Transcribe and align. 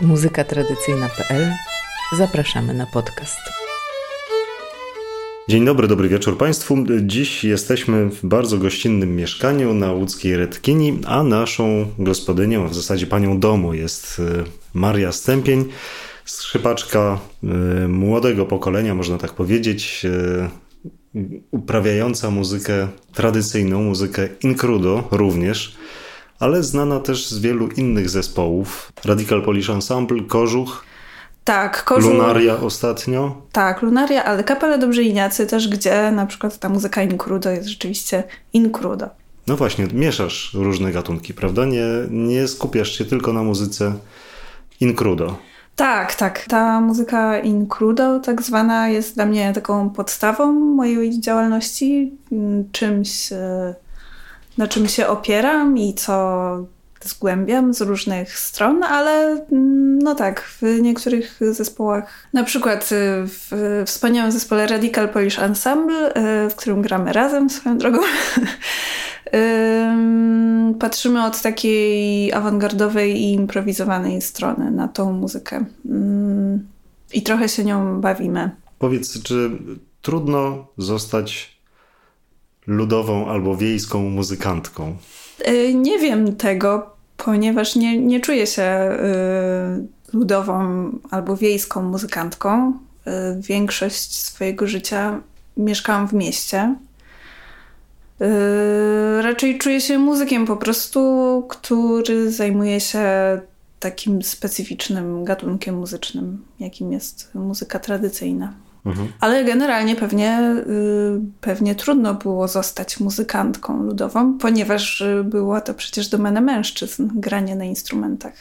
muzykatradycyjna.pl 0.00 1.52
Zapraszamy 2.16 2.74
na 2.74 2.86
podcast. 2.86 3.38
Dzień 5.48 5.64
dobry, 5.64 5.88
dobry 5.88 6.08
wieczór 6.08 6.38
Państwu. 6.38 6.76
Dziś 7.02 7.44
jesteśmy 7.44 8.10
w 8.10 8.26
bardzo 8.26 8.58
gościnnym 8.58 9.16
mieszkaniu 9.16 9.74
na 9.74 9.92
łódzkiej 9.92 10.36
Redkini, 10.36 11.00
a 11.06 11.22
naszą 11.22 11.86
gospodynią, 11.98 12.64
a 12.64 12.68
w 12.68 12.74
zasadzie 12.74 13.06
panią 13.06 13.40
domu 13.40 13.74
jest 13.74 14.18
y, 14.18 14.44
Maria 14.74 15.12
Stępień, 15.12 15.64
skrzypaczka 16.24 17.18
y, 17.84 17.88
młodego 17.88 18.46
pokolenia, 18.46 18.94
można 18.94 19.18
tak 19.18 19.32
powiedzieć, 19.32 20.06
y, 21.14 21.38
uprawiająca 21.50 22.30
muzykę 22.30 22.88
tradycyjną, 23.12 23.82
muzykę 23.82 24.28
incrudo 24.42 25.08
również 25.10 25.76
ale 26.38 26.62
znana 26.62 27.00
też 27.00 27.28
z 27.28 27.38
wielu 27.38 27.68
innych 27.68 28.10
zespołów. 28.10 28.92
Radical 29.04 29.42
Polish 29.42 29.70
Ensemble, 29.70 30.22
Kożuch, 30.22 30.84
tak, 31.48 31.84
Kożuch. 31.84 32.12
Lunaria 32.12 32.60
ostatnio. 32.60 33.42
Tak, 33.52 33.82
Lunaria, 33.82 34.24
ale 34.24 34.44
Kapela 34.44 34.78
Dobrzyniacy 34.78 35.46
też, 35.46 35.68
gdzie 35.68 36.10
na 36.10 36.26
przykład 36.26 36.58
ta 36.58 36.68
muzyka 36.68 37.02
incrudo 37.02 37.50
jest 37.50 37.68
rzeczywiście 37.68 38.24
incrudo. 38.52 39.08
No 39.46 39.56
właśnie, 39.56 39.86
mieszasz 39.92 40.54
różne 40.54 40.92
gatunki, 40.92 41.34
prawda? 41.34 41.64
Nie, 41.64 41.86
nie 42.10 42.48
skupiasz 42.48 42.98
się 42.98 43.04
tylko 43.04 43.32
na 43.32 43.42
muzyce 43.42 43.92
incrudo. 44.80 45.36
Tak, 45.76 46.14
tak. 46.14 46.44
Ta 46.48 46.80
muzyka 46.80 47.38
incrudo 47.38 48.20
tak 48.20 48.42
zwana 48.42 48.88
jest 48.88 49.14
dla 49.14 49.26
mnie 49.26 49.52
taką 49.52 49.90
podstawą 49.90 50.52
mojej 50.52 51.20
działalności, 51.20 52.12
czymś 52.72 53.32
e, 53.32 53.74
na 54.58 54.68
czym 54.68 54.88
się 54.88 55.06
opieram 55.06 55.78
i 55.78 55.94
co 55.94 56.66
zgłębiam 57.04 57.74
z 57.74 57.80
różnych 57.80 58.38
stron, 58.38 58.82
ale 58.82 59.46
mm, 59.52 59.98
no 59.98 60.14
tak, 60.14 60.42
w 60.42 60.80
niektórych 60.80 61.40
zespołach, 61.40 62.28
na 62.32 62.44
przykład 62.44 62.92
y, 62.92 63.26
w 63.26 63.52
wspaniałym 63.86 64.32
zespole 64.32 64.66
Radical 64.66 65.08
Polish 65.08 65.38
Ensemble, 65.38 66.10
y, 66.46 66.50
w 66.50 66.54
którym 66.54 66.82
gramy 66.82 67.12
razem 67.12 67.50
swoją 67.50 67.78
drogą, 67.78 67.98
patrzymy 70.78 71.24
od 71.24 71.42
takiej 71.42 72.32
awangardowej 72.32 73.16
i 73.16 73.32
improwizowanej 73.32 74.22
strony 74.22 74.70
na 74.70 74.88
tą 74.88 75.12
muzykę. 75.12 75.64
Mm, 75.86 76.66
I 77.12 77.22
trochę 77.22 77.48
się 77.48 77.64
nią 77.64 78.00
bawimy. 78.00 78.50
Powiedz, 78.78 79.22
czy 79.22 79.50
trudno 80.02 80.66
zostać 80.78 81.57
ludową 82.68 83.28
albo 83.28 83.56
wiejską 83.56 84.10
muzykantką? 84.10 84.96
E, 85.44 85.74
nie 85.74 85.98
wiem 85.98 86.36
tego, 86.36 86.90
ponieważ 87.16 87.76
nie, 87.76 87.98
nie 87.98 88.20
czuję 88.20 88.46
się 88.46 88.90
y, 90.12 90.16
ludową 90.16 90.90
albo 91.10 91.36
wiejską 91.36 91.82
muzykantką. 91.82 92.72
Y, 93.06 93.10
większość 93.40 94.16
swojego 94.16 94.66
życia 94.66 95.20
mieszkałam 95.56 96.08
w 96.08 96.12
mieście. 96.12 96.74
Raczej 99.22 99.58
czuję 99.58 99.80
się 99.80 99.98
muzykiem 99.98 100.46
po 100.46 100.56
prostu, 100.56 101.44
który 101.48 102.32
zajmuje 102.32 102.80
się 102.80 103.02
takim 103.80 104.22
specyficznym 104.22 105.24
gatunkiem 105.24 105.78
muzycznym, 105.78 106.44
jakim 106.60 106.92
jest 106.92 107.30
muzyka 107.34 107.78
tradycyjna. 107.78 108.52
Mhm. 108.86 109.12
Ale 109.20 109.44
generalnie 109.44 109.96
pewnie, 109.96 110.40
y, 110.66 111.20
pewnie 111.40 111.74
trudno 111.74 112.14
było 112.14 112.48
zostać 112.48 113.00
muzykantką 113.00 113.82
ludową, 113.82 114.38
ponieważ 114.38 115.00
y, 115.00 115.24
było 115.24 115.60
to 115.60 115.74
przecież 115.74 116.08
domena 116.08 116.40
mężczyzn, 116.40 117.08
granie 117.14 117.56
na 117.56 117.64
instrumentach. 117.64 118.34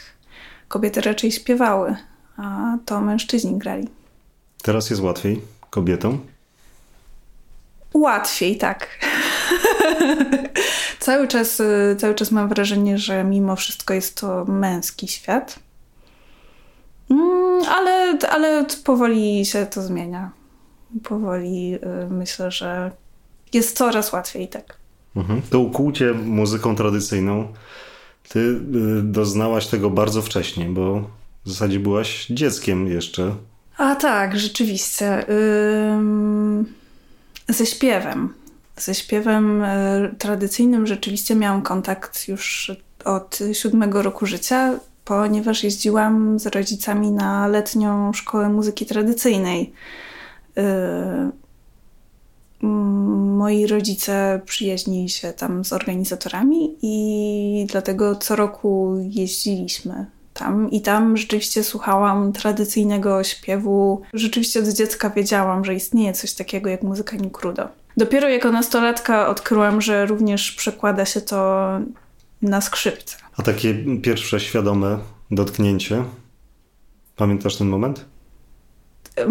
Kobiety 0.67 1.01
raczej 1.01 1.31
śpiewały, 1.31 1.95
a 2.37 2.77
to 2.85 3.01
mężczyźni 3.01 3.57
grali. 3.57 3.87
Teraz 4.61 4.89
jest 4.89 5.01
łatwiej 5.01 5.41
kobietom? 5.69 6.19
Łatwiej, 7.93 8.57
tak. 8.57 8.87
cały, 10.99 11.27
czas, 11.27 11.59
y, 11.59 11.95
cały 11.99 12.15
czas 12.15 12.31
mam 12.31 12.49
wrażenie, 12.49 12.97
że 12.97 13.23
mimo 13.23 13.55
wszystko 13.55 13.93
jest 13.93 14.21
to 14.21 14.45
męski 14.45 15.07
świat. 15.07 15.66
Mm, 17.09 17.63
ale, 17.69 18.17
ale 18.29 18.65
powoli 18.83 19.45
się 19.45 19.65
to 19.65 19.81
zmienia. 19.81 20.31
Powoli 21.03 21.75
y, 21.75 22.09
myślę, 22.09 22.51
że 22.51 22.91
jest 23.53 23.77
coraz 23.77 24.13
łatwiej 24.13 24.47
tak. 24.47 24.77
Mhm. 25.15 25.41
To 25.49 25.59
ukłucie 25.59 26.13
muzyką 26.13 26.75
tradycyjną, 26.75 27.53
ty 28.29 28.39
y, 28.39 28.59
doznałaś 29.03 29.67
tego 29.67 29.89
bardzo 29.89 30.21
wcześnie, 30.21 30.65
bo 30.65 31.09
w 31.45 31.49
zasadzie 31.49 31.79
byłaś 31.79 32.27
dzieckiem 32.27 32.87
jeszcze. 32.87 33.35
A 33.77 33.95
tak, 33.95 34.39
rzeczywiście. 34.39 35.25
Ze 37.47 37.65
śpiewem. 37.65 38.33
Ze 38.77 38.95
śpiewem 38.95 39.63
y, 39.63 40.15
tradycyjnym 40.17 40.87
rzeczywiście 40.87 41.35
miałam 41.35 41.61
kontakt 41.61 42.27
już 42.27 42.71
od 43.05 43.39
siódmego 43.53 44.01
roku 44.01 44.25
życia 44.25 44.79
ponieważ 45.07 45.63
jeździłam 45.63 46.39
z 46.39 46.45
rodzicami 46.45 47.11
na 47.11 47.47
letnią 47.47 48.13
szkołę 48.13 48.49
muzyki 48.49 48.85
tradycyjnej. 48.85 49.73
Yy, 50.55 50.63
moi 53.37 53.67
rodzice 53.67 54.41
przyjaźnili 54.45 55.09
się 55.09 55.33
tam 55.33 55.65
z 55.65 55.73
organizatorami 55.73 56.75
i 56.81 57.67
dlatego 57.69 58.15
co 58.15 58.35
roku 58.35 58.97
jeździliśmy 58.99 60.05
tam 60.33 60.71
i 60.71 60.81
tam 60.81 61.17
rzeczywiście 61.17 61.63
słuchałam 61.63 62.33
tradycyjnego 62.33 63.23
śpiewu. 63.23 64.01
Rzeczywiście 64.13 64.59
od 64.59 64.67
dziecka 64.67 65.09
wiedziałam, 65.09 65.65
że 65.65 65.75
istnieje 65.75 66.13
coś 66.13 66.33
takiego 66.33 66.69
jak 66.69 66.83
muzyka 66.83 67.15
Nikrudo. 67.15 67.67
Dopiero 67.97 68.29
jako 68.29 68.51
nastolatka 68.51 69.27
odkryłam, 69.27 69.81
że 69.81 70.05
również 70.05 70.51
przekłada 70.51 71.05
się 71.05 71.21
to 71.21 71.67
na 72.41 72.61
skrzypce. 72.61 73.26
A 73.37 73.43
takie 73.43 73.75
pierwsze 74.01 74.39
świadome 74.39 74.97
dotknięcie, 75.31 76.03
pamiętasz 77.15 77.55
ten 77.55 77.67
moment? 77.67 78.05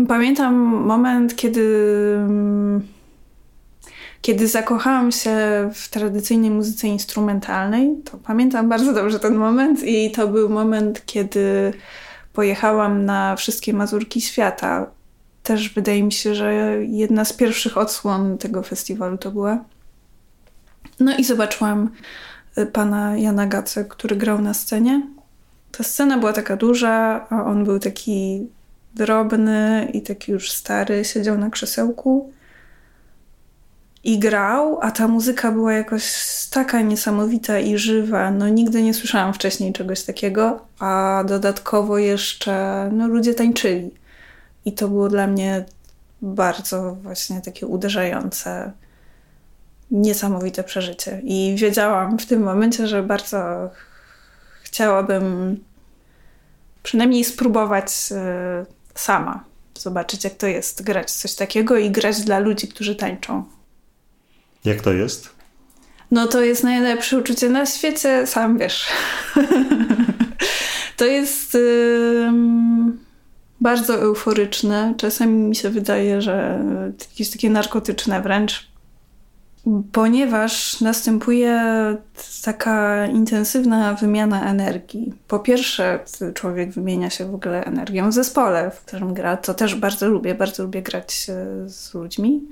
Pamiętam 0.08 0.54
moment, 0.86 1.36
kiedy, 1.36 1.66
kiedy 4.20 4.48
zakochałam 4.48 5.12
się 5.12 5.36
w 5.74 5.88
tradycyjnej 5.88 6.50
muzyce 6.50 6.88
instrumentalnej. 6.88 7.90
To 8.04 8.18
pamiętam 8.18 8.68
bardzo 8.68 8.92
dobrze 8.92 9.18
ten 9.18 9.34
moment 9.34 9.82
i 9.84 10.10
to 10.10 10.28
był 10.28 10.48
moment, 10.48 11.06
kiedy 11.06 11.72
pojechałam 12.32 13.04
na 13.04 13.36
wszystkie 13.36 13.72
Mazurki 13.72 14.20
Świata. 14.20 14.90
Też 15.42 15.74
wydaje 15.74 16.02
mi 16.02 16.12
się, 16.12 16.34
że 16.34 16.76
jedna 16.86 17.24
z 17.24 17.32
pierwszych 17.32 17.78
odsłon 17.78 18.38
tego 18.38 18.62
festiwalu 18.62 19.18
to 19.18 19.30
była. 19.30 19.64
No 21.00 21.16
i 21.16 21.24
zobaczyłam 21.24 21.90
pana 22.72 23.16
Jana 23.16 23.46
Gace, 23.46 23.84
który 23.84 24.16
grał 24.16 24.42
na 24.42 24.54
scenie. 24.54 25.02
Ta 25.72 25.84
scena 25.84 26.18
była 26.18 26.32
taka 26.32 26.56
duża, 26.56 27.26
a 27.30 27.44
on 27.44 27.64
był 27.64 27.78
taki 27.78 28.46
drobny 28.94 29.90
i 29.92 30.02
taki 30.02 30.32
już 30.32 30.52
stary, 30.52 31.04
siedział 31.04 31.38
na 31.38 31.50
krzesełku 31.50 32.32
i 34.04 34.18
grał, 34.18 34.78
a 34.82 34.90
ta 34.90 35.08
muzyka 35.08 35.52
była 35.52 35.72
jakoś 35.72 36.04
taka 36.50 36.80
niesamowita 36.80 37.58
i 37.58 37.78
żywa. 37.78 38.30
No 38.30 38.48
nigdy 38.48 38.82
nie 38.82 38.94
słyszałam 38.94 39.34
wcześniej 39.34 39.72
czegoś 39.72 40.02
takiego, 40.02 40.60
a 40.78 41.24
dodatkowo 41.28 41.98
jeszcze 41.98 42.88
no, 42.92 43.08
ludzie 43.08 43.34
tańczyli. 43.34 43.90
I 44.64 44.72
to 44.72 44.88
było 44.88 45.08
dla 45.08 45.26
mnie 45.26 45.64
bardzo 46.22 46.94
właśnie 46.94 47.40
takie 47.40 47.66
uderzające 47.66 48.72
niesamowite 49.90 50.64
przeżycie. 50.64 51.20
I 51.24 51.54
wiedziałam 51.58 52.18
w 52.18 52.26
tym 52.26 52.42
momencie, 52.42 52.86
że 52.86 53.02
bardzo 53.02 53.70
chciałabym 54.62 55.56
przynajmniej 56.82 57.24
spróbować 57.24 57.88
e, 58.12 58.66
sama. 58.94 59.44
Zobaczyć, 59.78 60.24
jak 60.24 60.34
to 60.34 60.46
jest 60.46 60.82
grać 60.82 61.10
coś 61.10 61.34
takiego 61.34 61.76
i 61.76 61.90
grać 61.90 62.20
dla 62.20 62.38
ludzi, 62.38 62.68
którzy 62.68 62.96
tańczą. 62.96 63.44
Jak 64.64 64.80
to 64.80 64.92
jest? 64.92 65.28
No 66.10 66.26
to 66.26 66.42
jest 66.42 66.64
najlepsze 66.64 67.18
uczucie 67.18 67.48
na 67.48 67.66
świecie, 67.66 68.26
sam 68.26 68.58
wiesz. 68.58 68.86
to 70.96 71.04
jest 71.04 71.54
yy, 71.54 72.32
bardzo 73.60 73.94
euforyczne. 73.94 74.94
Czasami 74.96 75.32
mi 75.32 75.56
się 75.56 75.70
wydaje, 75.70 76.22
że 76.22 76.64
jakieś 77.10 77.30
takie 77.30 77.50
narkotyczne 77.50 78.22
wręcz 78.22 78.68
ponieważ 79.92 80.80
następuje 80.80 81.62
taka 82.44 83.06
intensywna 83.06 83.94
wymiana 83.94 84.50
energii. 84.50 85.12
Po 85.28 85.38
pierwsze, 85.38 86.00
człowiek 86.34 86.70
wymienia 86.70 87.10
się 87.10 87.30
w 87.30 87.34
ogóle 87.34 87.64
energią 87.64 88.10
w 88.10 88.14
zespole, 88.14 88.70
w 88.70 88.80
którym 88.80 89.14
gra. 89.14 89.36
To 89.36 89.54
też 89.54 89.74
bardzo 89.74 90.08
lubię, 90.08 90.34
bardzo 90.34 90.62
lubię 90.62 90.82
grać 90.82 91.26
z 91.66 91.94
ludźmi. 91.94 92.48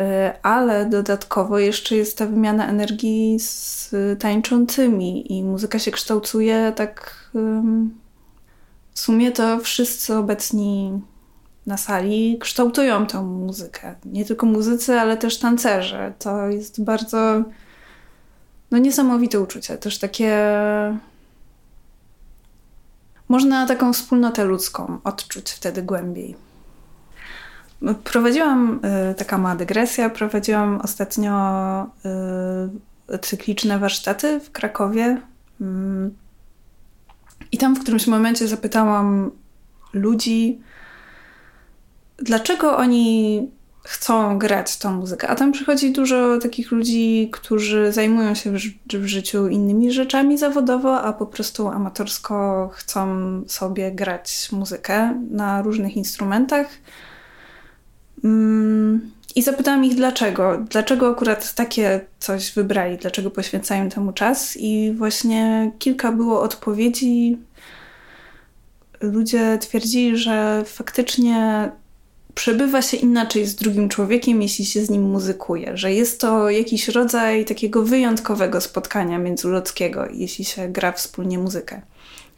E, 0.00 0.34
ale 0.42 0.86
dodatkowo 0.86 1.58
jeszcze 1.58 1.96
jest 1.96 2.18
ta 2.18 2.26
wymiana 2.26 2.68
energii 2.68 3.40
z 3.40 3.90
tańczącymi 4.18 5.32
i 5.32 5.44
muzyka 5.44 5.78
się 5.78 5.90
kształtuje 5.90 6.72
tak 6.76 7.30
w 8.94 9.00
sumie 9.00 9.32
to 9.32 9.58
wszyscy 9.60 10.16
obecni 10.16 11.00
na 11.66 11.76
sali 11.76 12.38
kształtują 12.40 13.06
tą 13.06 13.26
muzykę. 13.26 13.94
Nie 14.04 14.24
tylko 14.24 14.46
muzycy, 14.46 15.00
ale 15.00 15.16
też 15.16 15.38
tancerze. 15.38 16.12
To 16.18 16.48
jest 16.48 16.84
bardzo 16.84 17.42
no 18.70 18.78
niesamowite 18.78 19.40
uczucie. 19.40 19.78
Też 19.78 19.98
takie 19.98 20.38
można 23.28 23.66
taką 23.66 23.92
wspólnotę 23.92 24.44
ludzką 24.44 24.98
odczuć 25.04 25.50
wtedy 25.50 25.82
głębiej. 25.82 26.36
Prowadziłam, 28.04 28.80
y, 29.10 29.14
taka 29.14 29.38
mała 29.38 29.56
dygresja, 29.56 30.10
prowadziłam 30.10 30.80
ostatnio 30.80 31.86
y, 33.14 33.18
cykliczne 33.18 33.78
warsztaty 33.78 34.40
w 34.40 34.52
Krakowie. 34.52 35.20
Mm. 35.60 36.14
I 37.52 37.58
tam 37.58 37.76
w 37.76 37.80
którymś 37.80 38.06
momencie 38.06 38.48
zapytałam 38.48 39.30
ludzi, 39.92 40.60
dlaczego 42.20 42.76
oni 42.76 43.48
chcą 43.84 44.38
grać 44.38 44.76
tą 44.78 44.92
muzykę. 44.92 45.28
A 45.28 45.34
tam 45.34 45.52
przychodzi 45.52 45.92
dużo 45.92 46.38
takich 46.38 46.72
ludzi, 46.72 47.28
którzy 47.32 47.92
zajmują 47.92 48.34
się 48.34 48.52
w, 48.92 49.06
życiu 49.06 49.48
innymi 49.48 49.92
rzeczami 49.92 50.38
zawodowo, 50.38 51.00
a 51.02 51.12
po 51.12 51.26
prostu 51.26 51.68
amatorsko 51.68 52.70
chcą 52.72 53.06
sobie 53.46 53.92
grać 53.92 54.48
muzykę 54.52 55.22
na 55.30 55.62
różnych 55.62 55.96
instrumentach. 55.96 56.66
Mm, 58.24 59.10
I 59.36 59.42
zapytałam 59.42 59.84
ich 59.84 59.94
dlaczego. 59.94 60.58
Dlaczego 60.70 61.10
akurat 61.10 61.54
takie 61.54 62.00
coś 62.18 62.52
wybrali, 62.52 62.96
dlaczego 62.96 63.30
poświęcają 63.30 63.88
temu 63.88 64.12
czas. 64.12 64.56
I 64.56 64.92
właśnie 64.96 65.72
kilka 65.78 66.12
było 66.12 66.42
odpowiedzi. 66.42 67.38
Ludzie 69.00 69.58
twierdzili, 69.60 70.16
że 70.16 70.62
faktycznie 70.66 71.70
przebywa 72.34 72.82
się 72.82 72.96
inaczej 72.96 73.46
z 73.46 73.54
drugim 73.54 73.88
człowiekiem, 73.88 74.42
jeśli 74.42 74.64
się 74.64 74.84
z 74.84 74.90
nim 74.90 75.02
muzykuje, 75.02 75.76
że 75.76 75.92
jest 75.92 76.20
to 76.20 76.50
jakiś 76.50 76.88
rodzaj 76.88 77.44
takiego 77.44 77.82
wyjątkowego 77.82 78.60
spotkania 78.60 79.18
międzyludzkiego, 79.18 80.06
jeśli 80.12 80.44
się 80.44 80.68
gra 80.68 80.92
wspólnie 80.92 81.38
muzykę. 81.38 81.80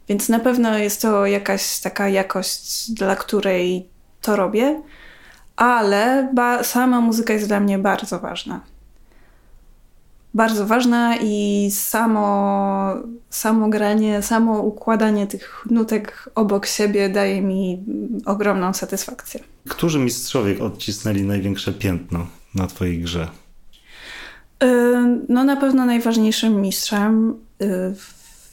Więc 0.08 0.28
na 0.28 0.38
pewno 0.38 0.78
jest 0.78 1.02
to 1.02 1.26
jakaś 1.26 1.80
taka 1.80 2.08
jakość, 2.08 2.90
dla 2.90 3.16
której 3.16 3.88
to 4.20 4.36
robię, 4.36 4.82
ale 5.56 6.32
sama 6.62 7.00
muzyka 7.00 7.32
jest 7.32 7.48
dla 7.48 7.60
mnie 7.60 7.78
bardzo 7.78 8.18
ważna 8.18 8.71
bardzo 10.34 10.66
ważna 10.66 11.16
i 11.22 11.68
samo, 11.72 12.94
samo 13.30 13.68
granie, 13.68 14.22
samo 14.22 14.60
układanie 14.60 15.26
tych 15.26 15.66
nutek 15.70 16.30
obok 16.34 16.66
siebie 16.66 17.08
daje 17.08 17.42
mi 17.42 17.84
ogromną 18.26 18.74
satysfakcję. 18.74 19.40
Którzy 19.68 19.98
mistrzowie 19.98 20.60
odcisnęli 20.60 21.22
największe 21.22 21.72
piętno 21.72 22.26
na 22.54 22.66
Twojej 22.66 23.00
grze? 23.00 23.28
Y, 24.62 24.66
no 25.28 25.44
na 25.44 25.56
pewno 25.56 25.86
najważniejszym 25.86 26.60
mistrzem 26.60 27.34
y, 27.62 27.94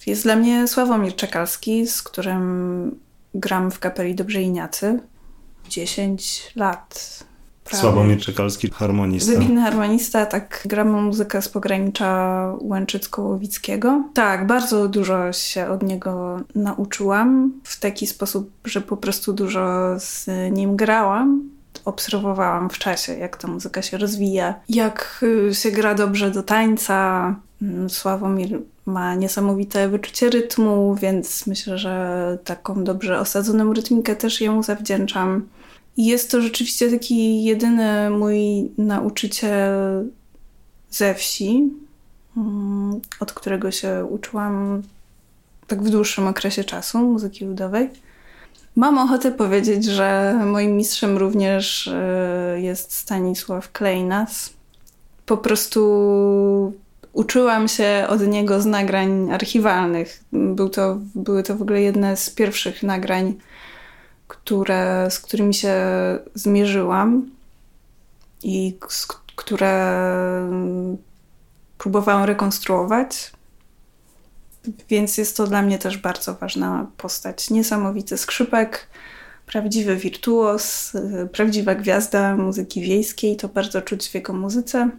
jest 0.06 0.24
dla 0.24 0.36
mnie 0.36 0.68
Sławomir 0.68 1.16
Czekalski, 1.16 1.88
z 1.88 2.02
którym 2.02 2.96
gram 3.34 3.72
w 3.72 3.80
kapeli 3.80 4.16
Dobrze 4.16 4.42
Iniacy. 4.42 5.00
10 5.70 6.52
lat 6.56 7.24
Prawie. 7.70 7.82
Sławomir 7.82 8.20
Czekalski, 8.20 8.70
harmonista. 8.70 9.32
Wybitny 9.32 9.62
harmonista, 9.62 10.26
tak 10.26 10.62
gramy 10.66 11.02
muzykę 11.02 11.42
z 11.42 11.50
pogranicza 11.50 12.44
Łęczycko-Łowickiego. 12.62 14.04
Tak, 14.14 14.48
bardzo 14.48 14.88
dużo 14.88 15.34
się 15.34 15.68
od 15.68 15.84
niego 15.84 16.40
nauczyłam 16.56 17.54
w 17.64 17.80
taki 17.80 18.08
sposób, 18.08 18.52
że 18.66 18.82
po 18.82 18.98
prostu 18.98 19.34
dużo 19.34 19.96
z 20.00 20.28
nim 20.52 20.76
grałam. 20.76 21.50
Obserwowałam 21.86 22.70
w 22.70 22.78
czasie, 22.78 23.14
jak 23.14 23.38
ta 23.38 23.48
muzyka 23.48 23.82
się 23.82 23.98
rozwija, 23.98 24.54
jak 24.70 25.26
y, 25.50 25.56
się 25.56 25.72
gra 25.72 25.96
dobrze 25.96 26.32
do 26.32 26.44
tańca. 26.44 27.36
Mm, 27.62 27.90
Sławomir 27.90 28.60
ma 28.86 29.16
niesamowite 29.16 29.90
wyczucie 29.90 30.30
rytmu, 30.30 30.96
więc 30.96 31.48
myślę, 31.48 31.78
że 31.78 32.38
taką 32.44 32.84
dobrze 32.84 33.20
osadzoną 33.20 33.74
rytmikę 33.74 34.16
też 34.16 34.42
jemu 34.42 34.64
zawdzięczam. 34.64 35.46
Jest 35.98 36.32
to 36.32 36.42
rzeczywiście 36.42 36.92
taki 36.92 37.44
jedyny 37.44 38.10
mój 38.10 38.72
nauczyciel 38.78 39.72
ze 40.90 41.16
wsi, 41.16 41.74
mm, 42.38 43.02
od 43.20 43.34
którego 43.34 43.72
się 43.72 44.06
uczyłam 44.10 44.84
tak 45.68 45.84
w 45.84 45.90
dłuższym 45.90 46.28
okresie 46.28 46.64
czasu 46.64 47.00
muzyki 47.00 47.46
ludowej. 47.46 47.90
Mam 48.76 48.98
ochotę 48.98 49.32
powiedzieć, 49.32 49.86
że 49.86 50.40
moim 50.46 50.78
mistrzem 50.78 51.18
również 51.18 51.88
e, 51.88 52.62
jest 52.62 52.94
Stanisław 52.94 53.72
Klejnas. 53.72 54.54
Po 55.26 55.38
prostu 55.38 56.74
uczyłam 57.14 57.68
się 57.68 58.06
od 58.10 58.28
niego 58.28 58.62
z 58.62 58.66
nagrań 58.66 59.32
archiwalnych. 59.32 60.24
Był 60.34 60.70
to, 60.70 61.00
były 61.16 61.44
to 61.44 61.56
w 61.56 61.62
ogóle 61.62 61.82
jedne 61.82 62.18
z 62.18 62.30
pierwszych 62.30 62.84
nagrań 62.84 63.34
które, 64.30 65.08
z 65.10 65.20
którymi 65.20 65.54
się 65.54 65.76
zmierzyłam 66.36 67.30
i 68.44 68.78
z, 68.90 69.08
które 69.36 70.02
próbowałam 71.78 72.24
rekonstruować. 72.24 73.32
Więc 74.90 75.18
jest 75.18 75.38
to 75.38 75.48
dla 75.48 75.62
mnie 75.62 75.80
też 75.80 75.98
bardzo 75.98 76.34
ważna 76.34 76.88
postać. 76.98 77.50
Niesamowity 77.50 78.18
skrzypek, 78.18 78.88
prawdziwy 79.46 79.96
wirtuos, 79.96 80.94
prawdziwa 81.32 81.76
gwiazda 81.76 82.36
muzyki 82.36 82.82
wiejskiej. 82.82 83.36
To 83.36 83.48
bardzo 83.48 83.82
czuć 83.82 84.10
w 84.10 84.16
jego 84.16 84.34
muzyce. 84.34 84.90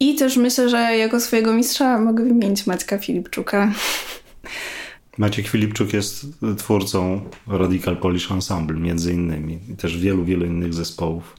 I 0.00 0.14
też 0.14 0.36
myślę, 0.36 0.68
że 0.68 0.96
jako 0.96 1.20
swojego 1.20 1.52
mistrza 1.52 1.98
mogę 1.98 2.24
wymienić 2.24 2.66
Maćka 2.66 2.98
Filipczuka. 2.98 3.72
Maciek 5.18 5.48
Filipczuk 5.48 5.92
jest 5.92 6.26
twórcą 6.58 7.20
Radical 7.46 7.96
Polish 7.96 8.30
Ensemble, 8.30 8.76
między 8.76 9.12
innymi, 9.12 9.60
i 9.68 9.76
też 9.76 9.98
wielu, 9.98 10.24
wielu 10.24 10.46
innych 10.46 10.74
zespołów. 10.74 11.36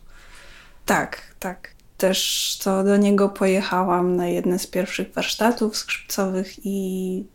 Tak, 0.85 1.21
tak. 1.39 1.73
Też 1.97 2.59
to 2.63 2.83
do 2.83 2.97
niego 2.97 3.29
pojechałam 3.29 4.15
na 4.15 4.27
jedne 4.27 4.59
z 4.59 4.67
pierwszych 4.67 5.13
warsztatów 5.13 5.77
skrzypcowych 5.77 6.65
i 6.65 7.25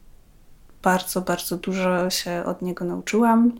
bardzo, 0.83 1.21
bardzo 1.21 1.57
dużo 1.57 2.11
się 2.11 2.43
od 2.47 2.63
niego 2.63 2.85
nauczyłam. 2.85 3.53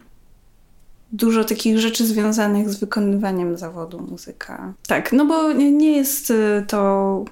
Dużo 1.13 1.45
takich 1.45 1.79
rzeczy 1.79 2.07
związanych 2.07 2.71
z 2.71 2.81
wykonywaniem 2.81 3.59
zawodu 3.59 4.01
muzyka. 4.11 4.75
Tak, 4.87 5.13
no 5.13 5.27
bo 5.27 5.53
nie 5.53 5.97
jest 5.97 6.31
y, 6.31 6.65
to 6.69 7.25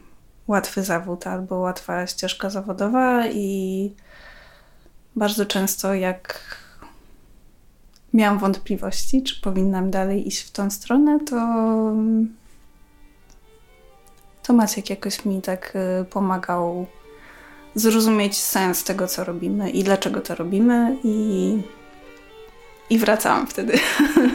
łatwy 0.46 0.82
zawód 0.82 1.26
albo 1.26 1.56
łatwa 1.56 2.06
ścieżka 2.06 2.50
zawodowa 2.50 3.26
i 3.26 3.90
bardzo 5.16 5.46
często, 5.46 5.94
jak 5.94 6.40
miałam 8.14 8.38
wątpliwości, 8.38 9.22
czy 9.22 9.40
powinnam 9.40 9.90
dalej 9.90 10.28
iść 10.28 10.42
w 10.42 10.50
tą 10.50 10.70
stronę, 10.70 11.18
to, 11.20 11.36
to 14.42 14.52
Maciek 14.52 14.90
jakoś 14.90 15.24
mi 15.24 15.42
tak 15.42 15.72
y, 16.00 16.04
pomagał 16.04 16.86
zrozumieć 17.74 18.36
sens 18.36 18.84
tego, 18.84 19.06
co 19.06 19.24
robimy 19.24 19.70
i 19.70 19.84
dlaczego 19.84 20.20
to 20.20 20.34
robimy, 20.34 20.96
i, 21.04 21.58
i 22.90 22.98
wracałam 22.98 23.46
wtedy. 23.46 23.78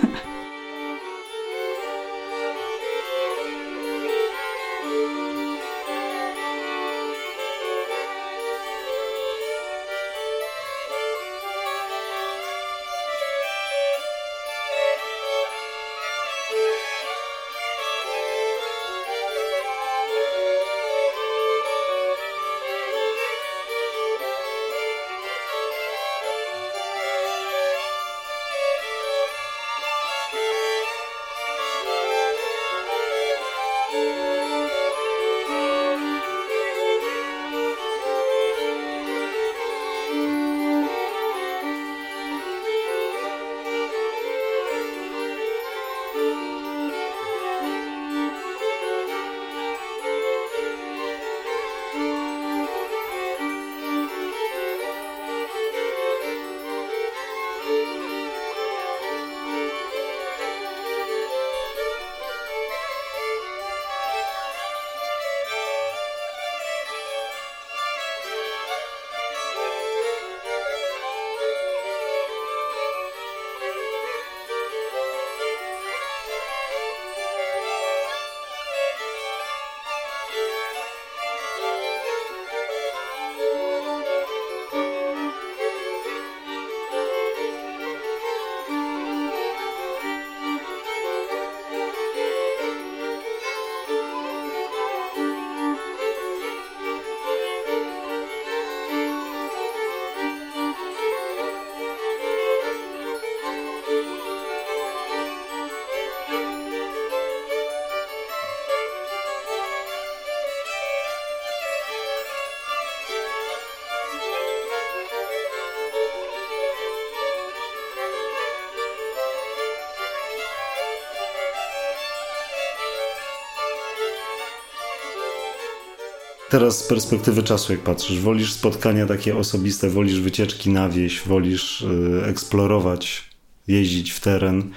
Teraz 126.51 126.77
z 126.77 126.88
perspektywy 126.88 127.43
czasu, 127.43 127.74
jak 127.74 127.81
patrzysz, 127.81 128.20
wolisz 128.20 128.53
spotkania 128.53 129.05
takie 129.05 129.38
osobiste, 129.38 129.89
wolisz 129.89 130.22
wycieczki 130.22 130.70
na 130.70 130.89
wieś, 130.89 131.22
wolisz 131.22 131.81
y, 131.81 132.24
eksplorować, 132.27 133.29
jeździć 133.67 134.12
w 134.12 134.20
teren, 134.20 134.72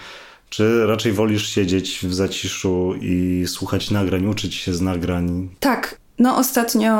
czy 0.50 0.87
raczej 0.87 1.12
wolisz 1.12 1.49
siedzieć 1.49 1.99
w 2.02 2.14
zaciszu 2.14 2.95
i 3.00 3.45
słuchać 3.47 3.90
nagrań, 3.90 4.26
uczyć 4.26 4.54
się 4.54 4.75
z 4.75 4.81
nagrań? 4.81 5.49
Tak. 5.61 5.99
No, 6.19 6.37
ostatnio 6.37 6.93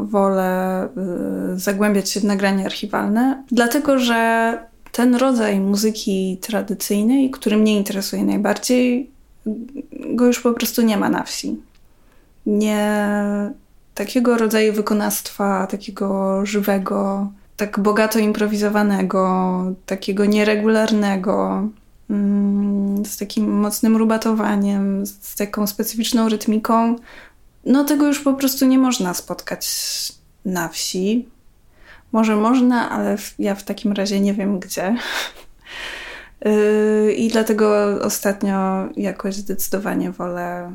wolę 0.00 0.88
y, 1.54 1.58
zagłębiać 1.58 2.10
się 2.10 2.20
w 2.20 2.24
nagrania 2.24 2.64
archiwalne, 2.66 3.44
dlatego 3.52 3.98
że 3.98 4.58
ten 4.92 5.14
rodzaj 5.14 5.60
muzyki 5.60 6.38
tradycyjnej, 6.40 7.30
który 7.30 7.56
mnie 7.56 7.76
interesuje 7.76 8.24
najbardziej, 8.24 9.10
go 10.14 10.26
już 10.26 10.40
po 10.40 10.52
prostu 10.52 10.82
nie 10.82 10.96
ma 10.96 11.08
na 11.08 11.22
wsi. 11.22 11.56
Nie 12.46 13.10
takiego 14.00 14.38
rodzaju 14.38 14.72
wykonawstwa, 14.72 15.66
takiego 15.66 16.40
żywego, 16.46 17.30
tak 17.56 17.80
bogato 17.80 18.18
improwizowanego, 18.18 19.62
takiego 19.86 20.24
nieregularnego, 20.24 21.68
mm, 22.10 23.06
z 23.06 23.16
takim 23.16 23.50
mocnym 23.50 23.96
rubatowaniem, 23.96 25.06
z 25.06 25.34
taką 25.36 25.66
specyficzną 25.66 26.28
rytmiką. 26.28 26.96
No 27.64 27.84
tego 27.84 28.06
już 28.06 28.20
po 28.20 28.34
prostu 28.34 28.66
nie 28.66 28.78
można 28.78 29.14
spotkać 29.14 29.68
na 30.44 30.68
wsi. 30.68 31.28
Może 32.12 32.36
można, 32.36 32.90
ale 32.90 33.16
ja 33.38 33.54
w 33.54 33.64
takim 33.64 33.92
razie 33.92 34.20
nie 34.20 34.34
wiem 34.34 34.60
gdzie. 34.60 34.96
Yy, 36.44 37.12
I 37.22 37.28
dlatego 37.28 37.98
ostatnio 38.02 38.88
jakoś 38.96 39.34
zdecydowanie 39.34 40.10
wolę. 40.10 40.74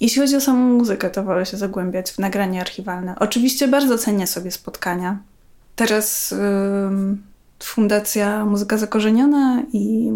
Jeśli 0.00 0.22
chodzi 0.22 0.36
o 0.36 0.40
samą 0.40 0.58
muzykę, 0.58 1.10
to 1.10 1.24
wolę 1.24 1.46
się 1.46 1.56
zagłębiać 1.56 2.10
w 2.10 2.18
nagrania 2.18 2.60
archiwalne. 2.60 3.14
Oczywiście 3.18 3.68
bardzo 3.68 3.98
cenię 3.98 4.26
sobie 4.26 4.50
spotkania. 4.50 5.18
Teraz 5.76 6.30
yy, 6.30 7.16
Fundacja 7.62 8.44
Muzyka 8.44 8.78
Zakorzeniona 8.78 9.62
i 9.72 10.12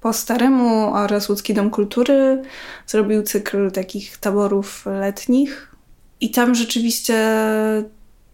po 0.00 0.12
staremu 0.12 0.94
oraz 0.94 1.28
Łódzki 1.28 1.54
Dom 1.54 1.70
Kultury 1.70 2.42
zrobił 2.86 3.22
cykl 3.22 3.70
takich 3.70 4.18
taborów 4.18 4.86
letnich. 4.86 5.74
I 6.20 6.30
tam 6.30 6.54
rzeczywiście 6.54 7.14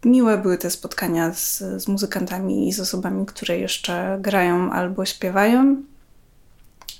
miłe 0.05 0.39
były 0.39 0.59
te 0.59 0.71
spotkania 0.71 1.35
z, 1.35 1.59
z 1.59 1.89
muzykantami 1.89 2.69
i 2.69 2.73
z 2.73 2.81
osobami, 2.81 3.27
które 3.27 3.59
jeszcze 3.59 4.19
grają 4.21 4.71
albo 4.73 5.05
śpiewają. 5.05 5.77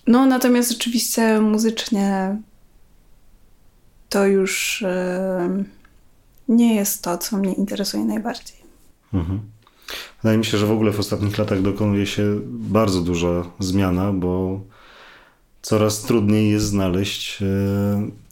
No, 0.07 0.27
natomiast 0.27 0.71
rzeczywiście 0.71 1.41
muzycznie 1.41 2.37
to 4.15 4.27
już 4.27 4.85
nie 6.49 6.75
jest 6.75 7.03
to, 7.03 7.19
co 7.19 7.37
mnie 7.37 7.53
interesuje 7.53 8.05
najbardziej. 8.05 8.57
Mhm. 9.15 9.41
Wydaje 10.23 10.39
mi 10.39 10.45
się, 10.45 10.59
że 10.59 10.67
w 10.67 10.71
ogóle 10.71 10.93
w 10.93 11.01
ostatnich 11.01 11.39
latach 11.39 11.63
dokonuje 11.63 12.07
się 12.07 12.41
bardzo 12.47 13.01
duża 13.01 13.45
zmiana, 13.59 14.13
bo 14.13 14.61
coraz 15.63 16.03
trudniej 16.03 16.51
jest 16.51 16.67
znaleźć 16.67 17.43
e, 17.43 17.47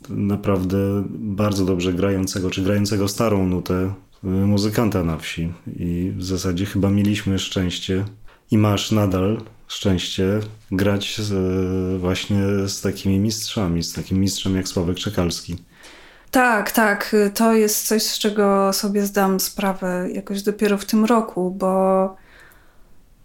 naprawdę 0.08 1.04
bardzo 1.10 1.64
dobrze 1.64 1.92
grającego, 1.92 2.50
czy 2.50 2.62
grającego 2.62 3.08
starą 3.08 3.46
nutę 3.46 3.94
e, 4.24 4.26
muzykanta 4.26 5.04
na 5.04 5.18
wsi. 5.18 5.52
I 5.76 6.12
w 6.16 6.24
zasadzie 6.24 6.66
chyba 6.66 6.90
mieliśmy 6.90 7.38
szczęście 7.38 8.04
i 8.50 8.58
masz 8.58 8.92
nadal 8.92 9.40
szczęście 9.68 10.40
grać 10.70 11.20
z, 11.20 11.32
e, 11.32 11.98
właśnie 11.98 12.42
z 12.66 12.80
takimi 12.80 13.18
mistrzami, 13.18 13.82
z 13.82 13.92
takim 13.92 14.20
mistrzem 14.20 14.56
jak 14.56 14.68
Sławek 14.68 14.96
Czekalski. 14.96 15.56
Tak, 16.32 16.70
tak. 16.70 17.16
To 17.34 17.54
jest 17.54 17.86
coś, 17.86 18.02
z 18.02 18.18
czego 18.18 18.72
sobie 18.72 19.06
zdam 19.06 19.40
sprawę 19.40 20.08
jakoś 20.12 20.42
dopiero 20.42 20.78
w 20.78 20.84
tym 20.84 21.04
roku, 21.04 21.50
bo 21.50 22.16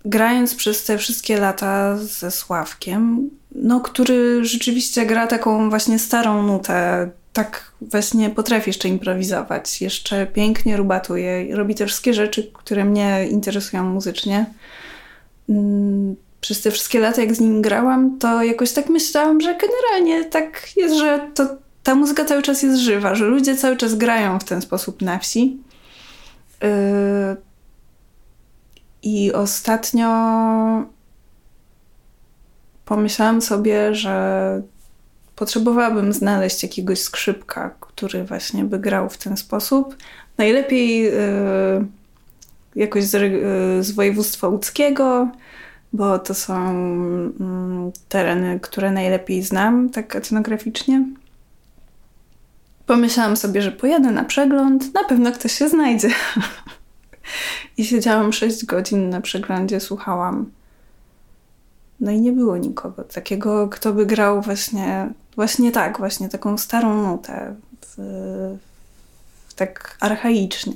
grając 0.05 0.55
przez 0.55 0.85
te 0.85 0.97
wszystkie 0.97 1.39
lata 1.39 1.97
ze 1.97 2.31
Sławkiem, 2.31 3.29
no, 3.51 3.79
który 3.81 4.45
rzeczywiście 4.45 5.05
gra 5.05 5.27
taką 5.27 5.69
właśnie 5.69 5.99
starą 5.99 6.43
nutę, 6.43 7.09
tak 7.33 7.71
właśnie 7.81 8.29
potrafi 8.29 8.69
jeszcze 8.69 8.89
improwizować, 8.89 9.81
jeszcze 9.81 10.25
pięknie 10.25 10.77
rubatuje, 10.77 11.55
robi 11.55 11.75
te 11.75 11.85
wszystkie 11.85 12.13
rzeczy, 12.13 12.51
które 12.53 12.85
mnie 12.85 13.27
interesują 13.29 13.83
muzycznie. 13.83 14.45
Mm, 15.49 16.15
przez 16.41 16.61
te 16.61 16.71
wszystkie 16.71 16.99
lata, 16.99 17.21
jak 17.21 17.35
z 17.35 17.39
nim 17.39 17.61
grałam, 17.61 18.19
to 18.19 18.43
jakoś 18.43 18.71
tak 18.71 18.89
myślałam, 18.89 19.41
że 19.41 19.57
generalnie 19.57 20.29
tak 20.29 20.77
jest, 20.77 20.95
że 20.95 21.31
to 21.33 21.66
ta 21.87 21.95
muzyka 21.95 22.25
cały 22.25 22.41
czas 22.41 22.63
jest 22.63 22.79
żywa, 22.79 23.15
że 23.15 23.25
ludzie 23.25 23.55
cały 23.55 23.77
czas 23.77 23.95
grają 23.95 24.39
w 24.39 24.43
ten 24.43 24.61
sposób 24.61 25.01
na 25.01 25.19
wsi. 25.19 25.57
Yy, 26.61 26.67
I 29.03 29.33
ostatnio 29.33 30.09
pomyślałam 32.85 33.41
sobie, 33.41 33.95
że 33.95 34.61
potrzebowałabym 35.35 36.13
znaleźć 36.13 36.63
jakiegoś 36.63 36.99
skrzypka, 36.99 37.75
który 37.79 38.23
właśnie 38.23 38.63
by 38.63 38.79
grał 38.79 39.09
w 39.09 39.17
ten 39.17 39.37
sposób. 39.37 39.97
Najlepiej 40.37 41.03
yy, 41.03 41.11
jakoś 42.75 43.03
z, 43.03 43.13
yy, 43.13 43.83
z 43.83 43.91
województwa 43.91 44.47
łódzkiego, 44.47 45.31
bo 45.93 46.19
to 46.19 46.33
są 46.33 46.75
yy, 47.85 47.91
tereny, 48.09 48.59
które 48.59 48.91
najlepiej 48.91 49.43
znam, 49.43 49.89
tak 49.89 50.15
etnograficznie. 50.15 51.05
Pomyślałam 52.87 53.37
sobie, 53.37 53.61
że 53.61 53.71
pojadę 53.71 54.11
na 54.11 54.23
przegląd, 54.23 54.93
na 54.93 55.03
pewno 55.03 55.31
ktoś 55.31 55.51
się 55.51 55.69
znajdzie. 55.69 56.09
I 57.77 57.85
siedziałam 57.85 58.33
6 58.33 58.65
godzin 58.65 59.09
na 59.09 59.21
przeglądzie, 59.21 59.79
słuchałam. 59.79 60.51
No 61.99 62.11
i 62.11 62.21
nie 62.21 62.31
było 62.31 62.57
nikogo 62.57 63.03
takiego, 63.03 63.67
kto 63.67 63.93
by 63.93 64.05
grał 64.05 64.41
właśnie, 64.41 65.09
właśnie 65.35 65.71
tak, 65.71 65.97
właśnie 65.97 66.29
taką 66.29 66.57
starą 66.57 67.07
nutę, 67.07 67.55
w, 67.81 67.95
w 69.47 69.53
tak 69.53 69.97
archaicznie. 69.99 70.73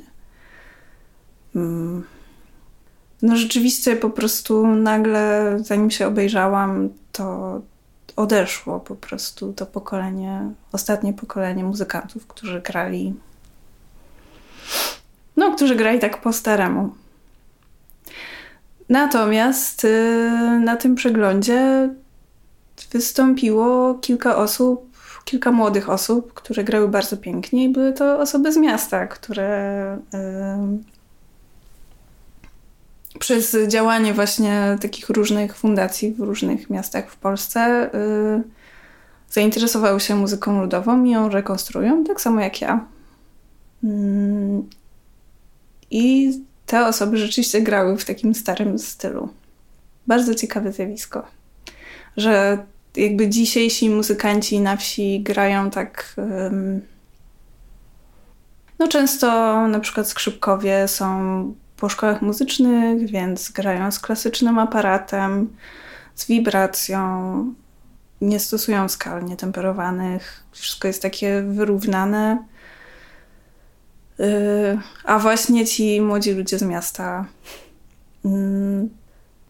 Mm. 1.55 2.03
No 3.21 3.37
rzeczywiście 3.37 3.95
po 3.95 4.09
prostu 4.09 4.67
nagle, 4.67 5.57
zanim 5.63 5.91
się 5.91 6.07
obejrzałam, 6.07 6.89
to, 7.11 7.61
odeszło 8.15 8.79
po 8.79 8.95
prostu 8.95 9.53
to 9.53 9.65
pokolenie, 9.65 10.51
ostatnie 10.71 11.13
pokolenie 11.13 11.63
muzykantów, 11.63 12.27
którzy 12.27 12.61
grali, 12.61 13.13
no, 15.37 15.55
którzy 15.55 15.75
grali 15.75 15.99
tak 15.99 16.21
po 16.21 16.33
staremu. 16.33 16.95
Natomiast 18.89 19.85
y, 19.85 20.29
na 20.63 20.75
tym 20.75 20.95
przeglądzie 20.95 21.89
wystąpiło 22.91 23.95
kilka 23.95 24.35
osób, 24.35 24.91
kilka 25.25 25.51
młodych 25.51 25.89
osób, 25.89 26.33
które 26.33 26.63
grały 26.63 26.87
bardzo 26.87 27.17
pięknie 27.17 27.63
i 27.63 27.69
były 27.69 27.93
to 27.93 28.19
osoby 28.19 28.51
z 28.51 28.57
miasta, 28.57 29.07
które 29.07 29.97
y, 29.97 31.00
przez 33.21 33.57
działanie 33.67 34.13
właśnie 34.13 34.77
takich 34.81 35.09
różnych 35.09 35.55
fundacji 35.55 36.11
w 36.11 36.19
różnych 36.19 36.69
miastach 36.69 37.11
w 37.11 37.15
Polsce 37.15 37.89
yy, 37.93 38.43
zainteresowały 39.29 39.99
się 39.99 40.15
muzyką 40.15 40.61
ludową 40.61 41.03
i 41.03 41.11
ją 41.11 41.29
rekonstruują, 41.29 42.03
tak 42.03 42.21
samo 42.21 42.41
jak 42.41 42.61
ja. 42.61 42.85
Yy, 43.83 43.91
I 45.91 46.31
te 46.65 46.87
osoby 46.87 47.17
rzeczywiście 47.17 47.61
grały 47.61 47.97
w 47.97 48.05
takim 48.05 48.35
starym 48.35 48.79
stylu. 48.79 49.29
Bardzo 50.07 50.35
ciekawe 50.35 50.71
zjawisko, 50.71 51.27
że 52.17 52.65
jakby 52.95 53.29
dzisiejsi 53.29 53.89
muzykanci 53.89 54.59
na 54.59 54.77
wsi 54.77 55.21
grają 55.23 55.69
tak. 55.71 56.15
No 58.79 58.87
często 58.87 59.27
na 59.67 59.79
przykład 59.79 60.07
skrzypkowie 60.07 60.87
są 60.87 61.53
po 61.81 61.89
szkołach 61.89 62.21
muzycznych, 62.21 63.09
więc 63.11 63.51
grają 63.51 63.91
z 63.91 63.99
klasycznym 63.99 64.59
aparatem, 64.59 65.49
z 66.15 66.25
wibracją, 66.25 66.99
nie 68.21 68.39
stosują 68.39 68.89
skal 68.89 69.25
nietemperowanych, 69.25 70.43
wszystko 70.51 70.87
jest 70.87 71.01
takie 71.01 71.41
wyrównane. 71.41 72.45
Yy, 74.19 74.25
a 75.03 75.19
właśnie 75.19 75.65
ci 75.65 76.01
młodzi 76.01 76.31
ludzie 76.31 76.59
z 76.59 76.63
miasta 76.63 77.25
yy, 78.25 78.31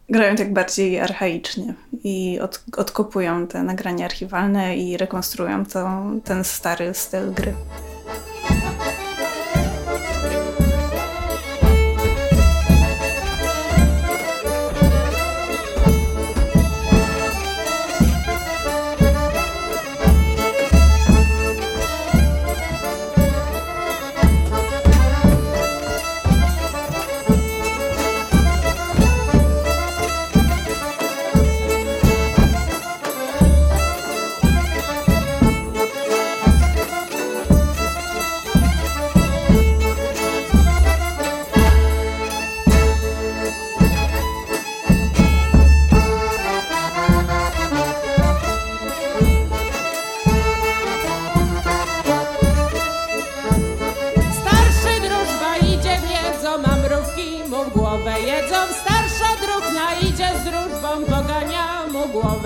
grają 0.10 0.36
tak 0.36 0.54
bardziej 0.54 1.00
archaicznie 1.00 1.74
i 2.04 2.40
od, 2.42 2.64
odkopują 2.78 3.48
te 3.48 3.64
nagrania 3.64 4.06
archiwalne 4.06 4.78
i 4.78 4.98
rekonstruują 4.98 5.66
to, 5.66 6.04
ten 6.24 6.44
stary 6.44 6.94
styl 6.94 7.34
gry. 7.34 7.54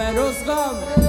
Erozgan. 0.06 1.05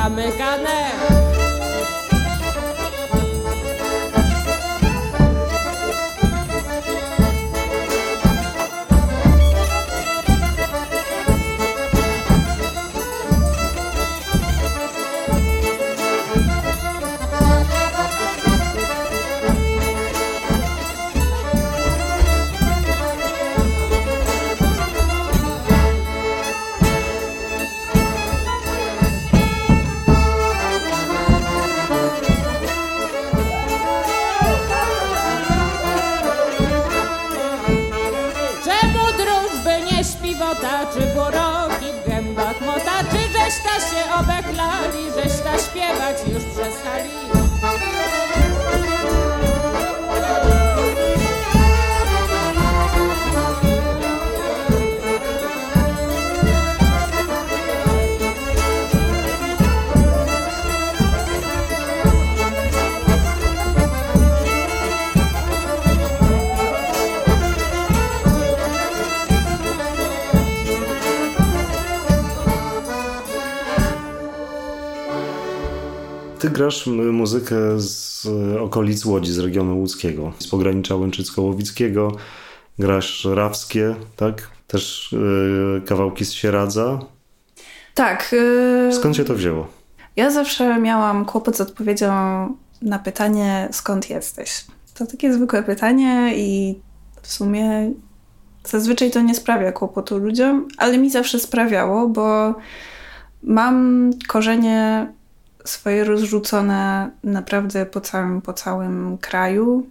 Zamykane. 0.00 1.39
Grasz 76.60 76.86
muzykę 77.12 77.56
z 77.80 78.26
okolic 78.60 79.04
Łodzi, 79.04 79.32
z 79.32 79.38
regionu 79.38 79.78
łódzkiego, 79.78 80.32
z 80.38 80.48
pogranicza 80.48 80.94
Łęczycko-Łowickiego. 80.94 82.12
Grasz 82.78 83.24
rawskie, 83.34 83.94
tak? 84.16 84.50
Też 84.66 85.12
yy, 85.12 85.82
kawałki 85.86 86.24
z 86.24 86.32
Sieradza. 86.32 86.98
Tak. 87.94 88.32
Yy... 88.86 88.92
Skąd 88.92 89.16
się 89.16 89.24
to 89.24 89.34
wzięło? 89.34 89.66
Ja 90.16 90.30
zawsze 90.30 90.80
miałam 90.80 91.24
kłopot 91.24 91.56
z 91.56 91.60
odpowiedzią 91.60 92.12
na 92.82 92.98
pytanie, 92.98 93.68
skąd 93.72 94.10
jesteś? 94.10 94.64
To 94.94 95.06
takie 95.06 95.32
zwykłe 95.32 95.62
pytanie 95.62 96.32
i 96.36 96.78
w 97.22 97.32
sumie 97.32 97.92
zazwyczaj 98.64 99.10
to 99.10 99.20
nie 99.20 99.34
sprawia 99.34 99.72
kłopotu 99.72 100.18
ludziom, 100.18 100.68
ale 100.78 100.98
mi 100.98 101.10
zawsze 101.10 101.38
sprawiało, 101.38 102.08
bo 102.08 102.54
mam 103.42 104.10
korzenie 104.28 105.06
swoje 105.64 106.04
rozrzucone 106.04 107.10
naprawdę 107.24 107.86
po 107.86 108.00
całym, 108.00 108.42
po 108.42 108.52
całym 108.52 109.18
kraju. 109.18 109.86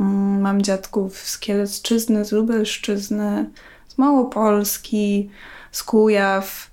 Mm, 0.00 0.40
mam 0.40 0.62
dziadków 0.62 1.18
z 1.18 1.38
Kielecczyzny, 1.38 2.24
z 2.24 2.32
Lubelszczyzny, 2.32 3.50
z 3.88 3.98
Małopolski, 3.98 5.30
z 5.72 5.82
Kujaw. 5.82 6.70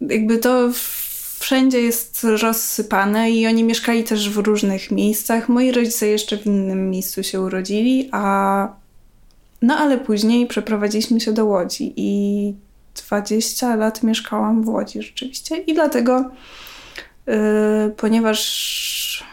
Jakby 0.00 0.38
to 0.38 0.70
wszędzie 1.38 1.80
jest 1.80 2.26
rozsypane 2.42 3.30
i 3.30 3.46
oni 3.46 3.64
mieszkali 3.64 4.04
też 4.04 4.30
w 4.30 4.38
różnych 4.38 4.90
miejscach. 4.90 5.48
Moi 5.48 5.72
rodzice 5.72 6.06
jeszcze 6.06 6.38
w 6.38 6.46
innym 6.46 6.90
miejscu 6.90 7.22
się 7.22 7.40
urodzili, 7.40 8.08
a 8.12 8.68
no 9.62 9.76
ale 9.76 9.98
później 9.98 10.46
przeprowadziliśmy 10.46 11.20
się 11.20 11.32
do 11.32 11.46
Łodzi 11.46 11.92
i 11.96 12.54
20 13.08 13.76
lat 13.76 14.02
mieszkałam 14.02 14.62
w 14.62 14.68
Łodzi 14.68 15.02
rzeczywiście 15.02 15.56
i 15.56 15.74
dlatego 15.74 16.30
ponieważ 17.96 19.32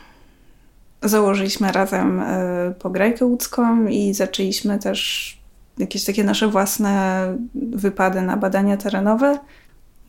założyliśmy 1.03 1.71
razem 1.71 2.19
y, 2.19 2.73
pograjkę 2.79 3.25
łódzką 3.25 3.87
i 3.87 4.13
zaczęliśmy 4.13 4.79
też 4.79 5.39
jakieś 5.77 6.05
takie 6.05 6.23
nasze 6.23 6.47
własne 6.47 7.25
wypady 7.55 8.21
na 8.21 8.37
badania 8.37 8.77
terenowe. 8.77 9.39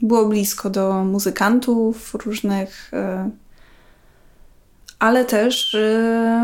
Było 0.02 0.28
blisko 0.28 0.70
do 0.70 1.04
muzykantów 1.04 2.14
różnych, 2.14 2.90
y, 2.94 3.30
ale 4.98 5.24
też 5.24 5.76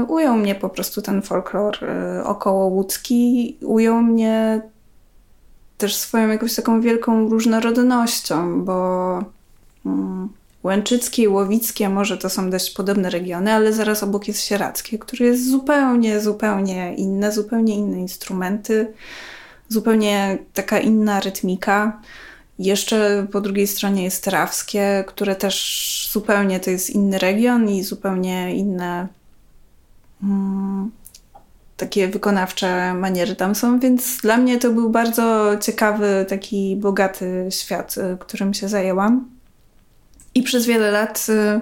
ujął 0.08 0.36
mnie 0.36 0.54
po 0.54 0.68
prostu 0.68 1.02
ten 1.02 1.22
folklor 1.22 1.78
około 2.24 2.66
łódzki. 2.66 3.56
Ujął 3.62 4.02
mnie 4.02 4.62
też 5.78 5.96
swoją 5.96 6.28
jakąś 6.28 6.54
taką 6.54 6.80
wielką 6.80 7.28
różnorodnością, 7.28 8.64
bo 8.64 9.18
Łęczyckie, 10.66 11.30
Łowickie, 11.30 11.88
może 11.88 12.18
to 12.18 12.30
są 12.30 12.50
dość 12.50 12.70
podobne 12.70 13.10
regiony, 13.10 13.52
ale 13.52 13.72
zaraz 13.72 14.02
obok 14.02 14.28
jest 14.28 14.42
Sieradzkie, 14.42 14.98
które 14.98 15.26
jest 15.26 15.50
zupełnie, 15.50 16.20
zupełnie 16.20 16.94
inne, 16.94 17.32
zupełnie 17.32 17.74
inne 17.74 18.00
instrumenty, 18.00 18.92
zupełnie 19.68 20.38
taka 20.54 20.78
inna 20.78 21.20
rytmika. 21.20 22.00
Jeszcze 22.58 23.26
po 23.32 23.40
drugiej 23.40 23.66
stronie 23.66 24.04
jest 24.04 24.24
Trawskie, 24.24 25.04
które 25.06 25.36
też 25.36 26.08
zupełnie 26.12 26.60
to 26.60 26.70
jest 26.70 26.90
inny 26.90 27.18
region 27.18 27.68
i 27.68 27.82
zupełnie 27.82 28.56
inne 28.56 29.08
mm, 30.22 30.90
takie 31.76 32.08
wykonawcze 32.08 32.94
maniery 32.94 33.36
tam 33.36 33.54
są, 33.54 33.78
więc 33.78 34.20
dla 34.20 34.36
mnie 34.36 34.58
to 34.58 34.70
był 34.70 34.90
bardzo 34.90 35.56
ciekawy, 35.60 36.26
taki 36.28 36.76
bogaty 36.76 37.48
świat, 37.50 37.94
y, 37.96 38.16
którym 38.20 38.54
się 38.54 38.68
zajęłam. 38.68 39.35
I 40.36 40.42
przez 40.42 40.66
wiele 40.66 40.90
lat 40.90 41.26
y, 41.28 41.60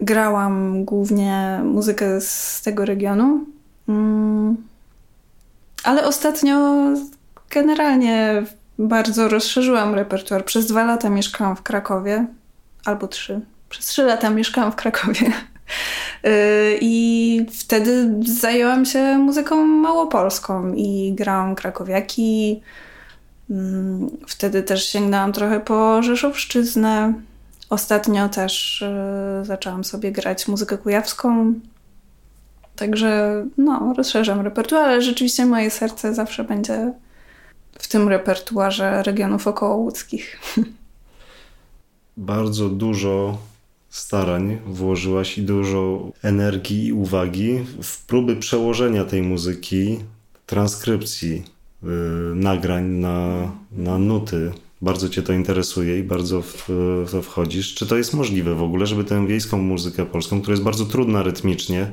grałam 0.00 0.84
głównie 0.84 1.60
muzykę 1.64 2.20
z 2.20 2.62
tego 2.62 2.84
regionu. 2.84 3.44
Mm. 3.88 4.56
Ale 5.84 6.06
ostatnio 6.06 6.78
generalnie 7.50 8.42
bardzo 8.78 9.28
rozszerzyłam 9.28 9.94
repertuar. 9.94 10.44
Przez 10.44 10.66
dwa 10.66 10.84
lata 10.84 11.10
mieszkałam 11.10 11.56
w 11.56 11.62
Krakowie, 11.62 12.26
albo 12.84 13.08
trzy. 13.08 13.40
Przez 13.68 13.86
trzy 13.86 14.02
lata 14.02 14.30
mieszkałam 14.30 14.72
w 14.72 14.76
Krakowie. 14.76 15.32
Y, 16.26 16.78
I 16.80 17.46
wtedy 17.52 18.14
zajęłam 18.40 18.84
się 18.84 19.18
muzyką 19.18 19.66
małopolską 19.66 20.72
i 20.74 21.12
grałam 21.14 21.54
krakowiaki. 21.54 22.62
Mm, 23.50 24.10
wtedy 24.26 24.62
też 24.62 24.88
sięgnęłam 24.88 25.32
trochę 25.32 25.60
po 25.60 26.02
Rzeszowszczyznę. 26.02 27.12
Ostatnio 27.72 28.28
też 28.28 28.82
y, 28.82 29.44
zaczęłam 29.44 29.84
sobie 29.84 30.12
grać 30.12 30.48
muzykę 30.48 30.78
kujawską. 30.78 31.54
Także 32.76 33.44
no, 33.58 33.94
rozszerzam 33.96 34.40
repertuar, 34.40 34.84
ale 34.84 35.02
rzeczywiście 35.02 35.46
moje 35.46 35.70
serce 35.70 36.14
zawsze 36.14 36.44
będzie 36.44 36.92
w 37.78 37.88
tym 37.88 38.08
repertuarze 38.08 39.02
regionów 39.02 39.46
okołołódzkich. 39.46 40.40
Bardzo 42.16 42.68
dużo 42.68 43.38
starań 43.90 44.58
włożyłaś 44.66 45.38
i 45.38 45.42
dużo 45.42 46.10
energii 46.22 46.86
i 46.86 46.92
uwagi 46.92 47.64
w 47.82 48.06
próby 48.06 48.36
przełożenia 48.36 49.04
tej 49.04 49.22
muzyki, 49.22 49.98
transkrypcji 50.46 51.44
nagrań 52.34 52.84
na, 52.84 53.50
na 53.72 53.98
nuty. 53.98 54.52
Bardzo 54.82 55.08
cię 55.08 55.22
to 55.22 55.32
interesuje 55.32 55.98
i 55.98 56.02
bardzo 56.02 56.42
w, 56.42 56.64
w 57.06 57.08
to 57.10 57.22
wchodzisz. 57.22 57.74
Czy 57.74 57.86
to 57.86 57.96
jest 57.96 58.14
możliwe 58.14 58.54
w 58.54 58.62
ogóle, 58.62 58.86
żeby 58.86 59.04
tę 59.04 59.26
wiejską 59.26 59.58
muzykę 59.58 60.06
polską, 60.06 60.40
która 60.40 60.52
jest 60.52 60.62
bardzo 60.62 60.84
trudna 60.84 61.22
rytmicznie, 61.22 61.92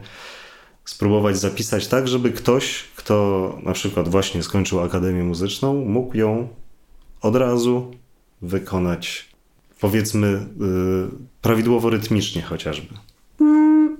spróbować 0.85 1.37
zapisać 1.37 1.87
tak, 1.87 2.07
żeby 2.07 2.31
ktoś, 2.31 2.83
kto 2.95 3.57
na 3.63 3.73
przykład 3.73 4.07
właśnie 4.09 4.43
skończył 4.43 4.79
Akademię 4.79 5.23
Muzyczną, 5.23 5.85
mógł 5.85 6.17
ją 6.17 6.47
od 7.21 7.35
razu 7.35 7.91
wykonać, 8.41 9.29
powiedzmy, 9.81 10.45
yy, 10.59 11.09
prawidłowo 11.41 11.89
rytmicznie 11.89 12.41
chociażby? 12.41 12.93
Mm, 13.41 13.97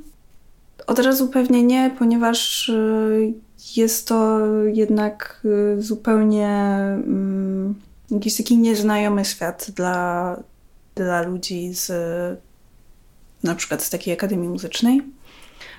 od 0.88 1.00
razu 1.00 1.28
pewnie 1.28 1.64
nie, 1.64 1.96
ponieważ 2.00 2.70
y, 2.70 3.34
jest 3.76 4.08
to 4.08 4.40
jednak 4.74 5.42
y, 5.78 5.82
zupełnie 5.82 6.48
mm, 6.48 7.76
jakiś 8.12 8.38
taki 8.38 8.58
nieznajomy 8.58 9.26
świat 9.26 9.72
dla, 9.76 10.36
dla 10.96 11.22
ludzi 11.22 11.74
z 11.74 11.92
na 13.44 13.56
przykład 13.56 13.84
z 13.84 13.90
takiej 13.90 14.14
Akademii 14.14 14.50
Muzycznej. 14.50 15.02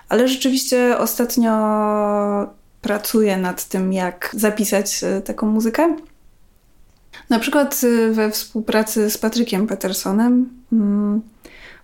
Ale 0.08 0.28
rzeczywiście 0.28 0.98
ostatnio 0.98 1.52
pracuję 2.80 3.36
nad 3.36 3.64
tym, 3.64 3.92
jak 3.92 4.30
zapisać 4.36 5.04
y, 5.04 5.22
taką 5.22 5.46
muzykę. 5.46 5.96
Na 7.30 7.38
przykład 7.38 7.80
we 8.12 8.30
współpracy 8.30 9.10
z 9.10 9.18
Patrykiem 9.18 9.66
Petersonem 9.66 10.48
mm, 10.72 11.20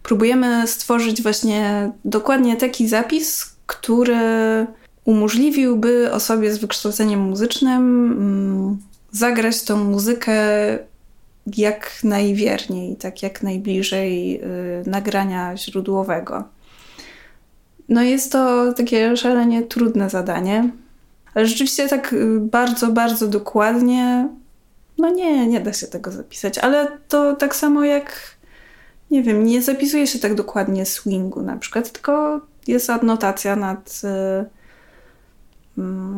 próbujemy 0.02 0.66
stworzyć 0.66 1.22
właśnie 1.22 1.90
dokładnie 2.04 2.56
taki 2.56 2.88
zapis, 2.88 3.56
który 3.66 4.16
umożliwiłby 5.04 6.12
osobie 6.12 6.52
z 6.52 6.58
wykształceniem 6.58 7.20
muzycznym 7.20 8.12
mm, 8.12 8.78
zagrać 9.10 9.62
tą 9.62 9.84
muzykę 9.84 10.34
jak 11.56 11.90
najwierniej, 12.04 12.96
tak 12.96 13.22
jak 13.22 13.42
najbliżej 13.42 14.40
y, 14.42 14.82
nagrania 14.86 15.56
źródłowego. 15.56 16.44
No 17.88 18.02
jest 18.02 18.32
to 18.32 18.72
takie 18.72 19.16
szalenie 19.16 19.62
trudne 19.62 20.10
zadanie, 20.10 20.70
ale 21.34 21.46
rzeczywiście 21.46 21.88
tak 21.88 22.12
y, 22.12 22.40
bardzo, 22.40 22.92
bardzo 22.92 23.28
dokładnie, 23.28 24.28
no 24.98 25.10
nie, 25.10 25.46
nie 25.46 25.60
da 25.60 25.72
się 25.72 25.86
tego 25.86 26.10
zapisać, 26.10 26.58
ale 26.58 26.88
to 27.08 27.36
tak 27.36 27.56
samo 27.56 27.84
jak, 27.84 28.36
nie 29.10 29.22
wiem, 29.22 29.44
nie 29.44 29.62
zapisuje 29.62 30.06
się 30.06 30.18
tak 30.18 30.34
dokładnie 30.34 30.86
swingu 30.86 31.42
na 31.42 31.56
przykład, 31.56 31.92
tylko 31.92 32.40
jest 32.66 32.90
adnotacja 32.90 33.56
nad 33.56 34.02
y, 34.04 34.56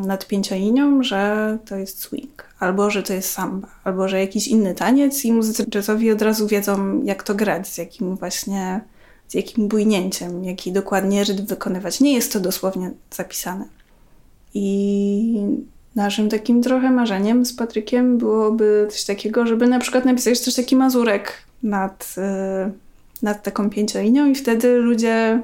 nad 0.06 0.26
pięciolinią, 0.26 1.02
że 1.02 1.58
to 1.66 1.76
jest 1.76 2.00
swing, 2.00 2.44
albo 2.58 2.90
że 2.90 3.02
to 3.02 3.12
jest 3.12 3.30
samba, 3.30 3.68
albo 3.84 4.08
że 4.08 4.20
jakiś 4.20 4.48
inny 4.48 4.74
taniec 4.74 5.24
i 5.24 5.32
muzycy 5.32 5.66
jazzowi 5.74 6.10
od 6.10 6.22
razu 6.22 6.46
wiedzą, 6.46 7.02
jak 7.04 7.22
to 7.22 7.34
grać, 7.34 7.68
z 7.68 7.78
jakim 7.78 8.16
właśnie, 8.16 8.80
z 9.28 9.34
jakim 9.34 9.68
bujnięciem, 9.68 10.44
jaki 10.44 10.72
dokładnie 10.72 11.24
rytm 11.24 11.46
wykonywać. 11.46 12.00
Nie 12.00 12.14
jest 12.14 12.32
to 12.32 12.40
dosłownie 12.40 12.90
zapisane. 13.10 13.64
I 14.54 15.40
naszym 15.94 16.28
takim 16.28 16.62
trochę 16.62 16.90
marzeniem 16.90 17.46
z 17.46 17.52
Patrykiem 17.52 18.18
byłoby 18.18 18.86
coś 18.90 19.04
takiego, 19.04 19.46
żeby 19.46 19.66
na 19.66 19.78
przykład 19.78 20.04
napisać 20.04 20.40
też 20.40 20.54
taki 20.54 20.76
mazurek 20.76 21.32
nad, 21.62 22.14
y, 22.68 23.22
nad 23.22 23.42
taką 23.42 23.70
pięciolinią 23.70 24.26
i 24.26 24.34
wtedy 24.34 24.76
ludzie 24.76 25.42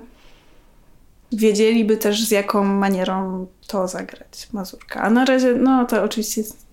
wiedzieliby 1.33 1.97
też 1.97 2.25
z 2.25 2.31
jaką 2.31 2.65
manierą 2.65 3.47
to 3.67 3.89
zagrać 3.89 4.49
mazurka. 4.53 5.03
A 5.03 5.11
na 5.11 5.25
razie, 5.25 5.55
no 5.55 5.85
to 5.85 6.03
oczywiście 6.03 6.41
jest, 6.41 6.67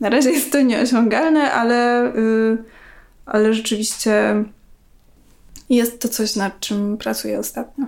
na 0.00 0.08
razie 0.08 0.30
jest 0.30 0.52
to 0.52 0.62
nieosiągalne, 0.62 1.52
ale, 1.52 2.12
yy, 2.16 2.64
ale 3.26 3.54
rzeczywiście 3.54 4.44
jest 5.70 6.00
to 6.00 6.08
coś, 6.08 6.36
nad 6.36 6.60
czym 6.60 6.96
pracuję 6.98 7.38
ostatnio. 7.38 7.86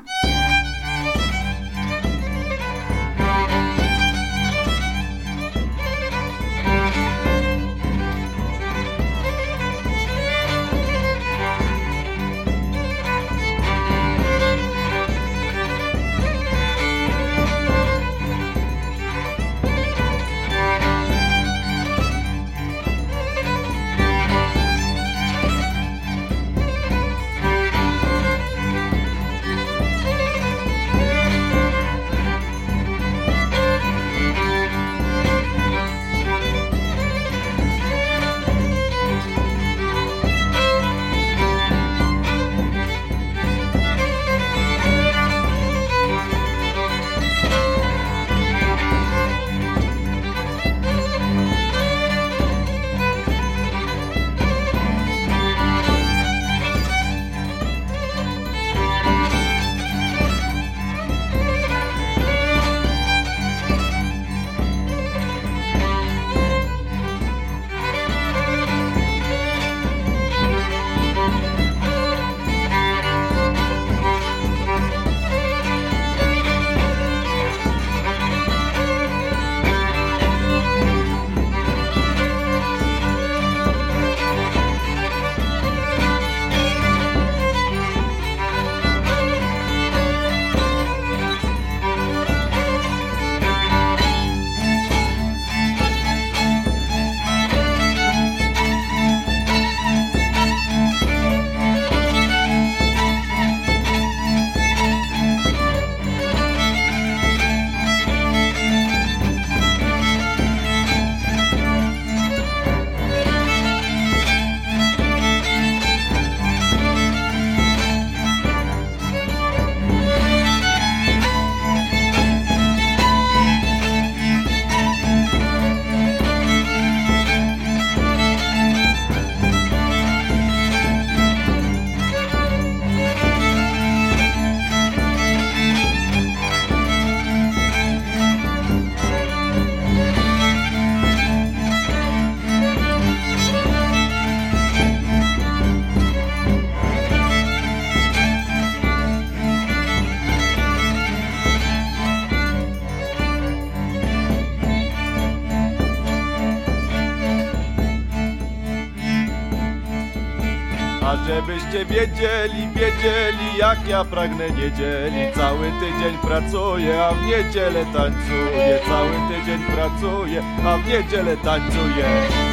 Wiedzieli, 161.84 162.68
wiedzieli 162.68 163.58
jak 163.58 163.88
ja 163.88 164.04
pragnę 164.04 164.50
niedzieli. 164.50 165.34
Cały 165.34 165.72
tydzień 165.80 166.18
pracuję, 166.22 167.04
a 167.04 167.12
w 167.12 167.26
niedzielę 167.26 167.86
tańcuję. 167.92 168.78
Cały 168.86 169.10
tydzień 169.28 169.60
pracuję, 169.74 170.42
a 170.66 170.76
w 170.78 170.88
niedzielę 170.88 171.36
tańcuję 171.36 172.43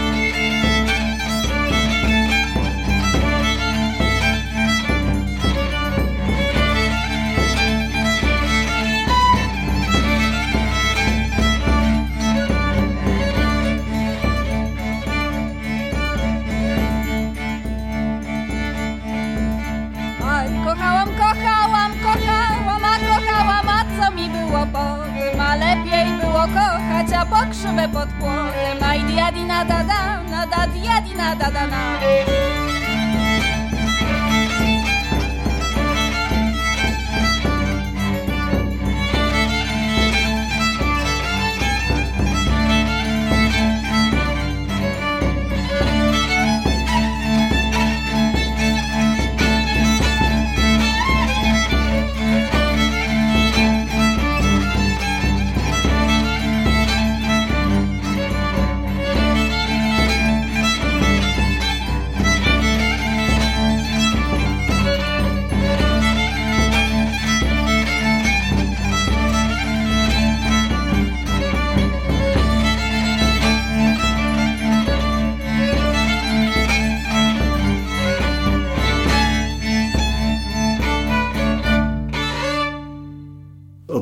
da, 30.73 31.15
na 31.15 31.35
da 31.35 31.49
diadina 31.49 32.00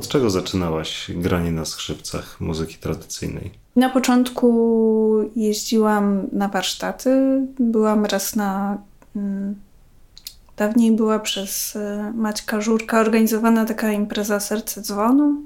czego 0.09 0.29
zaczynałaś 0.29 1.11
granie 1.15 1.51
na 1.51 1.65
skrzypcach 1.65 2.41
muzyki 2.41 2.77
tradycyjnej? 2.77 3.51
Na 3.75 3.89
początku 3.89 5.31
jeździłam 5.35 6.27
na 6.31 6.47
warsztaty. 6.47 7.41
Byłam 7.59 8.05
raz 8.05 8.35
na. 8.35 8.77
Mm, 9.15 9.55
dawniej 10.57 10.91
była 10.91 11.19
przez 11.19 11.75
e, 11.75 12.13
Maćka 12.15 12.61
Żurka 12.61 12.99
organizowana 12.99 13.65
taka 13.65 13.91
impreza 13.91 14.39
Serce 14.39 14.81
Dzwonu. 14.81 15.41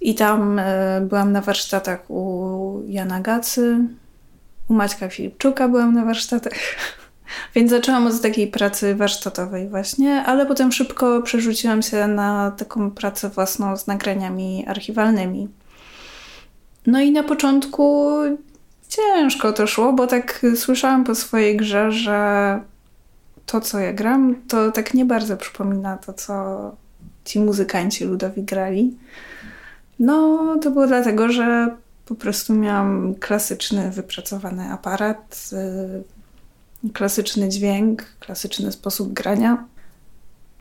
I 0.00 0.14
tam 0.14 0.58
e, 0.58 1.00
byłam 1.00 1.32
na 1.32 1.40
warsztatach 1.40 2.10
u 2.10 2.82
Jana 2.86 3.20
Gacy, 3.20 3.78
u 4.68 4.74
Maćka 4.74 5.08
Filipczuka 5.08 5.68
byłam 5.68 5.94
na 5.94 6.04
warsztatach. 6.04 6.58
Więc 7.54 7.70
zaczęłam 7.70 8.06
od 8.06 8.20
takiej 8.20 8.46
pracy 8.46 8.94
warsztatowej 8.94 9.68
właśnie, 9.68 10.24
ale 10.24 10.46
potem 10.46 10.72
szybko 10.72 11.22
przerzuciłam 11.22 11.82
się 11.82 12.06
na 12.06 12.50
taką 12.50 12.90
pracę 12.90 13.28
własną 13.28 13.76
z 13.76 13.86
nagraniami 13.86 14.64
archiwalnymi. 14.66 15.48
No 16.86 17.00
i 17.00 17.12
na 17.12 17.22
początku 17.22 18.14
ciężko 18.88 19.52
to 19.52 19.66
szło, 19.66 19.92
bo 19.92 20.06
tak 20.06 20.46
słyszałam 20.56 21.04
po 21.04 21.14
swojej 21.14 21.56
grze, 21.56 21.92
że 21.92 22.60
to, 23.46 23.60
co 23.60 23.78
ja 23.78 23.92
gram, 23.92 24.34
to 24.48 24.72
tak 24.72 24.94
nie 24.94 25.04
bardzo 25.04 25.36
przypomina 25.36 25.96
to, 25.96 26.12
co 26.12 26.76
ci 27.24 27.40
muzykanci 27.40 28.04
ludowi 28.04 28.42
grali. 28.42 28.96
No, 29.98 30.38
to 30.62 30.70
było 30.70 30.86
dlatego, 30.86 31.32
że 31.32 31.76
po 32.06 32.14
prostu 32.14 32.54
miałam 32.54 33.14
klasyczny, 33.14 33.90
wypracowany 33.90 34.72
aparat, 34.72 35.50
yy, 35.52 36.17
klasyczny 36.92 37.48
dźwięk, 37.48 38.04
klasyczny 38.20 38.72
sposób 38.72 39.12
grania. 39.12 39.64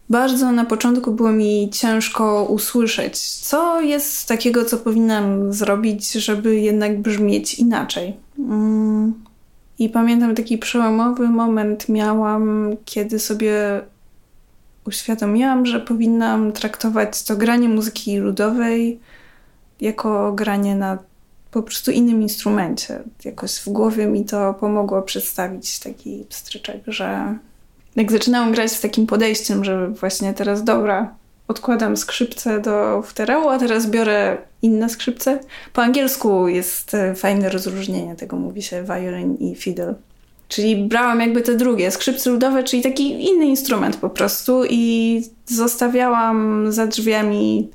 Bardzo 0.09 0.51
na 0.51 0.65
początku 0.65 1.11
było 1.11 1.31
mi 1.31 1.69
ciężko 1.69 2.43
usłyszeć, 2.43 3.19
co 3.21 3.81
jest 3.81 4.27
takiego, 4.27 4.65
co 4.65 4.77
powinnam 4.77 5.53
zrobić, 5.53 6.11
żeby 6.11 6.55
jednak 6.55 7.01
brzmieć 7.01 7.53
inaczej. 7.59 8.15
Mm. 8.39 9.13
I 9.79 9.89
pamiętam 9.89 10.35
taki 10.35 10.57
przełomowy 10.57 11.29
moment 11.29 11.89
miałam, 11.89 12.75
kiedy 12.85 13.19
sobie 13.19 13.81
uświadomiłam, 14.87 15.65
że 15.65 15.79
powinnam 15.79 16.51
traktować 16.51 17.23
to 17.23 17.37
granie 17.37 17.69
muzyki 17.69 18.17
ludowej 18.17 18.99
jako 19.81 20.33
granie 20.33 20.75
na 20.75 20.97
po 21.57 21.63
prostu 21.63 21.91
innym 21.91 22.21
instrumencie. 22.21 22.99
Jakoś 23.25 23.55
w 23.55 23.69
głowie 23.69 24.07
mi 24.07 24.25
to 24.25 24.53
pomogło 24.53 25.01
przedstawić 25.01 25.79
taki 25.79 26.25
pstryczek, 26.29 26.81
że 26.87 27.35
jak 27.95 28.11
zaczynałam 28.11 28.51
grać 28.51 28.71
z 28.71 28.81
takim 28.81 29.07
podejściem, 29.07 29.63
że 29.63 29.87
właśnie 29.87 30.33
teraz 30.33 30.63
dobra, 30.63 31.15
odkładam 31.47 31.97
skrzypce 31.97 32.59
do 32.59 33.01
futerału, 33.01 33.49
a 33.49 33.59
teraz 33.59 33.89
biorę 33.89 34.37
inne 34.61 34.89
skrzypce. 34.89 35.39
Po 35.73 35.81
angielsku 35.81 36.47
jest 36.47 36.93
e, 36.93 37.15
fajne 37.15 37.49
rozróżnienie 37.49 38.15
tego, 38.15 38.37
mówi 38.37 38.61
się 38.61 38.83
violin 38.83 39.35
i 39.35 39.55
fiddle. 39.55 39.93
Czyli 40.47 40.75
brałam 40.75 41.19
jakby 41.19 41.41
te 41.41 41.55
drugie, 41.55 41.91
skrzypce 41.91 42.29
ludowe, 42.29 42.63
czyli 42.63 42.81
taki 42.83 43.25
inny 43.25 43.45
instrument 43.45 43.97
po 43.97 44.09
prostu 44.09 44.63
i 44.69 45.23
zostawiałam 45.45 46.65
za 46.71 46.87
drzwiami 46.87 47.69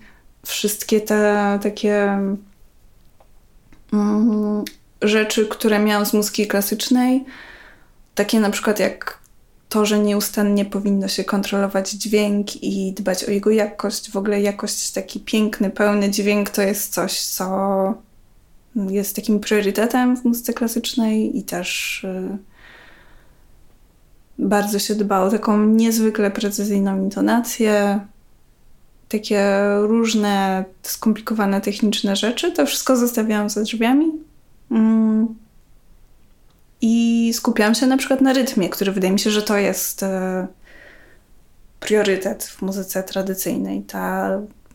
wszystkie 0.47 1.01
te 1.01 1.59
takie 1.63 2.19
rzeczy, 5.03 5.47
które 5.47 5.79
miałam 5.79 6.07
z 6.07 6.13
muzyki 6.13 6.47
klasycznej. 6.47 7.25
Takie 8.15 8.41
na 8.41 8.51
przykład 8.51 8.79
jak 8.79 9.23
to, 9.69 9.87
że 9.87 9.99
nieustannie 9.99 10.65
powinno 10.65 11.09
się 11.09 11.25
kontrolować 11.25 11.91
dźwięk 11.91 12.63
i 12.63 12.93
dbać 12.93 13.25
o 13.25 13.31
jego 13.31 13.51
jakość. 13.51 14.11
W 14.11 14.17
ogóle 14.17 14.41
jakość, 14.41 14.91
taki 14.91 15.21
piękny, 15.21 15.71
pełny 15.71 16.11
dźwięk 16.11 16.51
to 16.51 16.63
jest 16.63 16.93
coś, 16.95 17.21
co 17.21 17.95
jest 18.77 19.17
takim 19.17 19.41
priorytetem 19.41 20.17
w 20.17 20.25
muzyce 20.25 20.53
klasycznej 20.53 21.39
i 21.39 21.43
też 21.43 22.05
y, 22.05 22.39
bardzo 24.39 24.79
się 24.79 24.95
dba 24.95 25.21
o 25.21 25.31
taką 25.31 25.67
niezwykle 25.67 26.31
precyzyjną 26.31 26.99
intonację, 27.05 28.01
takie 29.13 29.45
różne 29.81 30.65
skomplikowane 30.83 31.61
techniczne 31.61 32.17
rzeczy. 32.17 32.53
To 32.53 32.67
wszystko 32.67 32.97
zostawiałam 32.97 33.51
za 33.51 33.63
drzwiami. 33.63 34.13
Mm. 34.71 35.43
I 36.81 37.31
skupiałam 37.35 37.75
się 37.75 37.87
na 37.87 37.97
przykład 37.97 38.21
na 38.21 38.33
rytmie, 38.33 38.69
który 38.69 38.93
wydaje 38.93 39.13
mi 39.13 39.19
się, 39.19 39.31
że 39.31 39.43
to 39.43 39.57
jest 39.57 40.03
e, 40.03 40.47
priorytet 41.81 42.45
w 42.45 42.63
muzyce 42.63 43.03
tradycyjnej, 43.03 43.83
ta, 43.83 44.31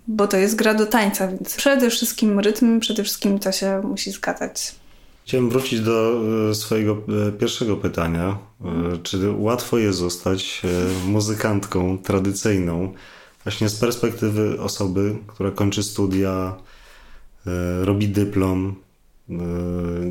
bo 0.08 0.28
to 0.28 0.38
jest 0.38 0.56
gra 0.56 0.74
do 0.74 0.86
tańca, 0.86 1.28
więc 1.28 1.56
przede 1.56 1.90
wszystkim 1.90 2.40
rytm, 2.40 2.80
przede 2.80 3.04
wszystkim 3.04 3.40
to 3.40 3.52
się 3.52 3.82
musi 3.84 4.12
zgadzać. 4.12 4.76
Chciałem 5.26 5.50
wrócić 5.50 5.82
do 5.82 6.22
e, 6.50 6.56
swojego 6.56 6.98
e, 7.28 7.32
pierwszego 7.32 7.78
pytania. 7.78 8.38
Czy 9.04 9.32
łatwo 9.32 9.78
jest 9.78 10.00
zostać 10.00 10.62
muzykantką 11.06 11.98
tradycyjną, 11.98 12.94
właśnie 13.48 13.70
z 13.70 13.76
perspektywy 13.76 14.62
osoby, 14.62 15.16
która 15.28 15.52
kończy 15.52 15.84
studia, 15.84 16.56
robi 17.82 18.08
dyplom, 18.08 18.76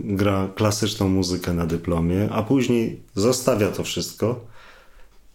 gra 0.05 0.49
klasyczną 0.55 1.09
muzykę 1.09 1.53
na 1.53 1.66
dyplomie, 1.66 2.29
a 2.33 2.42
później 2.42 3.03
zostawia 3.14 3.68
to 3.68 3.85
wszystko 3.85 4.40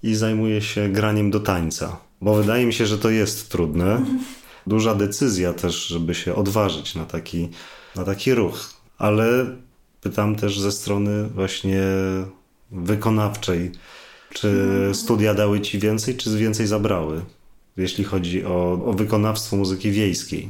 i 0.03 0.15
zajmuje 0.15 0.61
się 0.61 0.89
graniem 0.89 1.31
do 1.31 1.39
tańca. 1.39 1.97
Bo 2.21 2.35
wydaje 2.35 2.65
mi 2.65 2.73
się, 2.73 2.85
że 2.85 2.97
to 2.97 3.09
jest 3.09 3.49
trudne. 3.49 4.05
Duża 4.67 4.95
decyzja 4.95 5.53
też, 5.53 5.87
żeby 5.87 6.15
się 6.15 6.35
odważyć 6.35 6.95
na 6.95 7.05
taki, 7.05 7.49
na 7.95 8.03
taki 8.03 8.33
ruch. 8.33 8.73
Ale 8.97 9.45
pytam 10.01 10.35
też 10.35 10.59
ze 10.59 10.71
strony 10.71 11.27
właśnie 11.27 11.83
wykonawczej, 12.71 13.71
czy 14.33 14.67
studia 14.93 15.33
dały 15.33 15.61
ci 15.61 15.79
więcej, 15.79 16.17
czy 16.17 16.37
więcej 16.37 16.67
zabrały, 16.67 17.21
jeśli 17.77 18.03
chodzi 18.03 18.45
o, 18.45 18.85
o 18.85 18.93
wykonawstwo 18.93 19.55
muzyki 19.55 19.91
wiejskiej? 19.91 20.49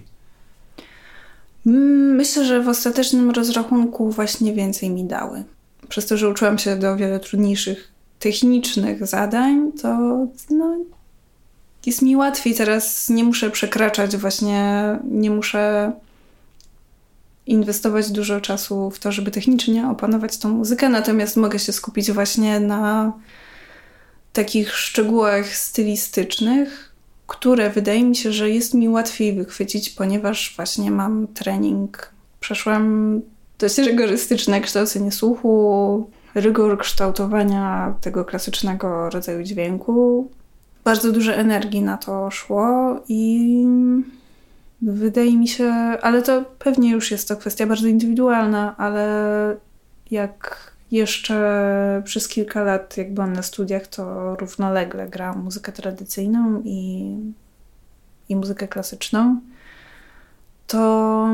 Myślę, 1.65 2.45
że 2.45 2.61
w 2.61 2.67
ostatecznym 2.67 3.31
rozrachunku 3.31 4.11
właśnie 4.11 4.53
więcej 4.53 4.89
mi 4.89 5.03
dały. 5.03 5.43
Przez 5.89 6.05
to, 6.05 6.17
że 6.17 6.29
uczyłam 6.29 6.57
się 6.57 6.75
do 6.75 6.95
wiele 6.95 7.19
trudniejszych 7.19 7.91
technicznych 8.19 9.07
zadań, 9.07 9.71
to 9.81 9.87
no, 10.49 10.77
jest 11.85 12.01
mi 12.01 12.15
łatwiej 12.15 12.55
teraz. 12.55 13.09
Nie 13.09 13.23
muszę 13.23 13.49
przekraczać, 13.49 14.17
właśnie 14.17 14.99
nie 15.03 15.29
muszę 15.29 15.91
inwestować 17.45 18.11
dużo 18.11 18.41
czasu 18.41 18.91
w 18.91 18.99
to, 18.99 19.11
żeby 19.11 19.31
technicznie 19.31 19.87
opanować 19.87 20.37
tą 20.37 20.49
muzykę, 20.49 20.89
natomiast 20.89 21.37
mogę 21.37 21.59
się 21.59 21.73
skupić 21.73 22.11
właśnie 22.11 22.59
na 22.59 23.13
takich 24.33 24.75
szczegółach 24.75 25.55
stylistycznych, 25.55 26.90
które 27.31 27.69
wydaje 27.69 28.03
mi 28.03 28.15
się, 28.15 28.31
że 28.31 28.49
jest 28.49 28.73
mi 28.73 28.89
łatwiej 28.89 29.33
wychwycić, 29.33 29.89
ponieważ 29.89 30.53
właśnie 30.55 30.91
mam 30.91 31.27
trening. 31.27 32.11
Przeszłam 32.39 33.21
dość 33.59 33.77
rygorystyczne 33.77 34.61
kształcenie 34.61 35.11
słuchu, 35.11 36.09
rygor 36.35 36.77
kształtowania 36.79 37.95
tego 38.01 38.25
klasycznego 38.25 39.09
rodzaju 39.09 39.43
dźwięku. 39.43 40.29
Bardzo 40.83 41.11
dużo 41.11 41.33
energii 41.33 41.81
na 41.81 41.97
to 41.97 42.31
szło 42.31 42.99
i 43.07 43.65
wydaje 44.81 45.37
mi 45.37 45.47
się, 45.47 45.65
ale 46.01 46.21
to 46.21 46.43
pewnie 46.59 46.91
już 46.91 47.11
jest 47.11 47.27
to 47.27 47.37
kwestia 47.37 47.65
bardzo 47.65 47.87
indywidualna, 47.87 48.77
ale 48.77 49.05
jak 50.11 50.70
jeszcze 50.91 52.01
przez 52.05 52.27
kilka 52.27 52.63
lat, 52.63 52.97
jak 52.97 53.13
byłam 53.13 53.33
na 53.33 53.41
studiach, 53.41 53.87
to 53.87 54.35
równolegle 54.35 55.07
grałam 55.07 55.43
muzykę 55.43 55.71
tradycyjną 55.71 56.61
i, 56.65 57.15
i 58.29 58.35
muzykę 58.35 58.67
klasyczną. 58.67 59.41
To 60.67 61.27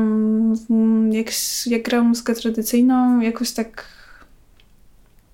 jak, 1.10 1.26
jak 1.66 1.82
grałam 1.82 2.08
muzykę 2.08 2.34
tradycyjną, 2.34 3.20
jakoś 3.20 3.52
tak 3.52 3.84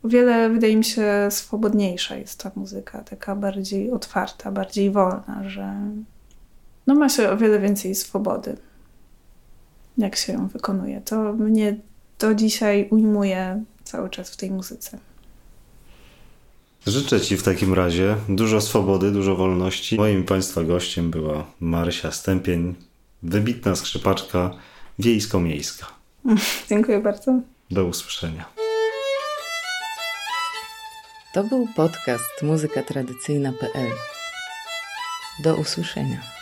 o 0.03 0.09
wiele, 0.09 0.51
wydaje 0.51 0.77
mi 0.77 0.85
się, 0.85 1.29
swobodniejsza 1.31 2.17
jest 2.17 2.43
ta 2.43 2.51
muzyka, 2.57 2.99
taka 3.03 3.37
bardziej 3.37 3.91
otwarta, 3.91 4.53
bardziej 4.53 4.91
wolna, 4.91 5.41
że 5.47 5.75
no 6.87 6.95
ma 6.95 7.09
się 7.09 7.31
o 7.31 7.37
wiele 7.37 7.59
więcej 7.59 7.95
swobody, 7.95 8.57
jak 9.99 10.17
się 10.17 10.33
ją 10.33 10.49
wykonuje. 10.49 11.01
To 11.01 11.33
mnie 11.33 11.77
do 12.19 12.35
dzisiaj 12.35 12.89
ujmuje 12.91 13.65
cały 13.85 14.11
czas 14.11 14.31
w 14.31 14.37
tej 14.37 14.51
muzyce. 14.51 14.99
Życzę 16.87 17.21
Ci 17.21 17.37
w 17.37 17.43
takim 17.43 17.75
razie 17.75 18.17
dużo 18.29 18.61
swobody, 18.61 19.11
dużo 19.11 19.37
wolności. 19.37 19.97
Moim 19.97 20.25
Państwa 20.25 20.63
gościem 20.63 21.11
była 21.11 21.45
Marysia 21.61 22.13
Stępień, 22.13 22.75
wybitna 23.23 23.77
skrzypaczka 23.77 24.51
wiejsko-miejska. 24.99 25.87
Dziękuję 26.71 27.01
bardzo. 27.01 27.41
Do 27.71 27.85
usłyszenia. 27.85 28.45
To 31.35 31.45
był 31.45 31.69
podcast 31.77 32.43
muzykatradycyjna.pl. 32.43 33.91
Do 35.43 35.57
usłyszenia. 35.57 36.34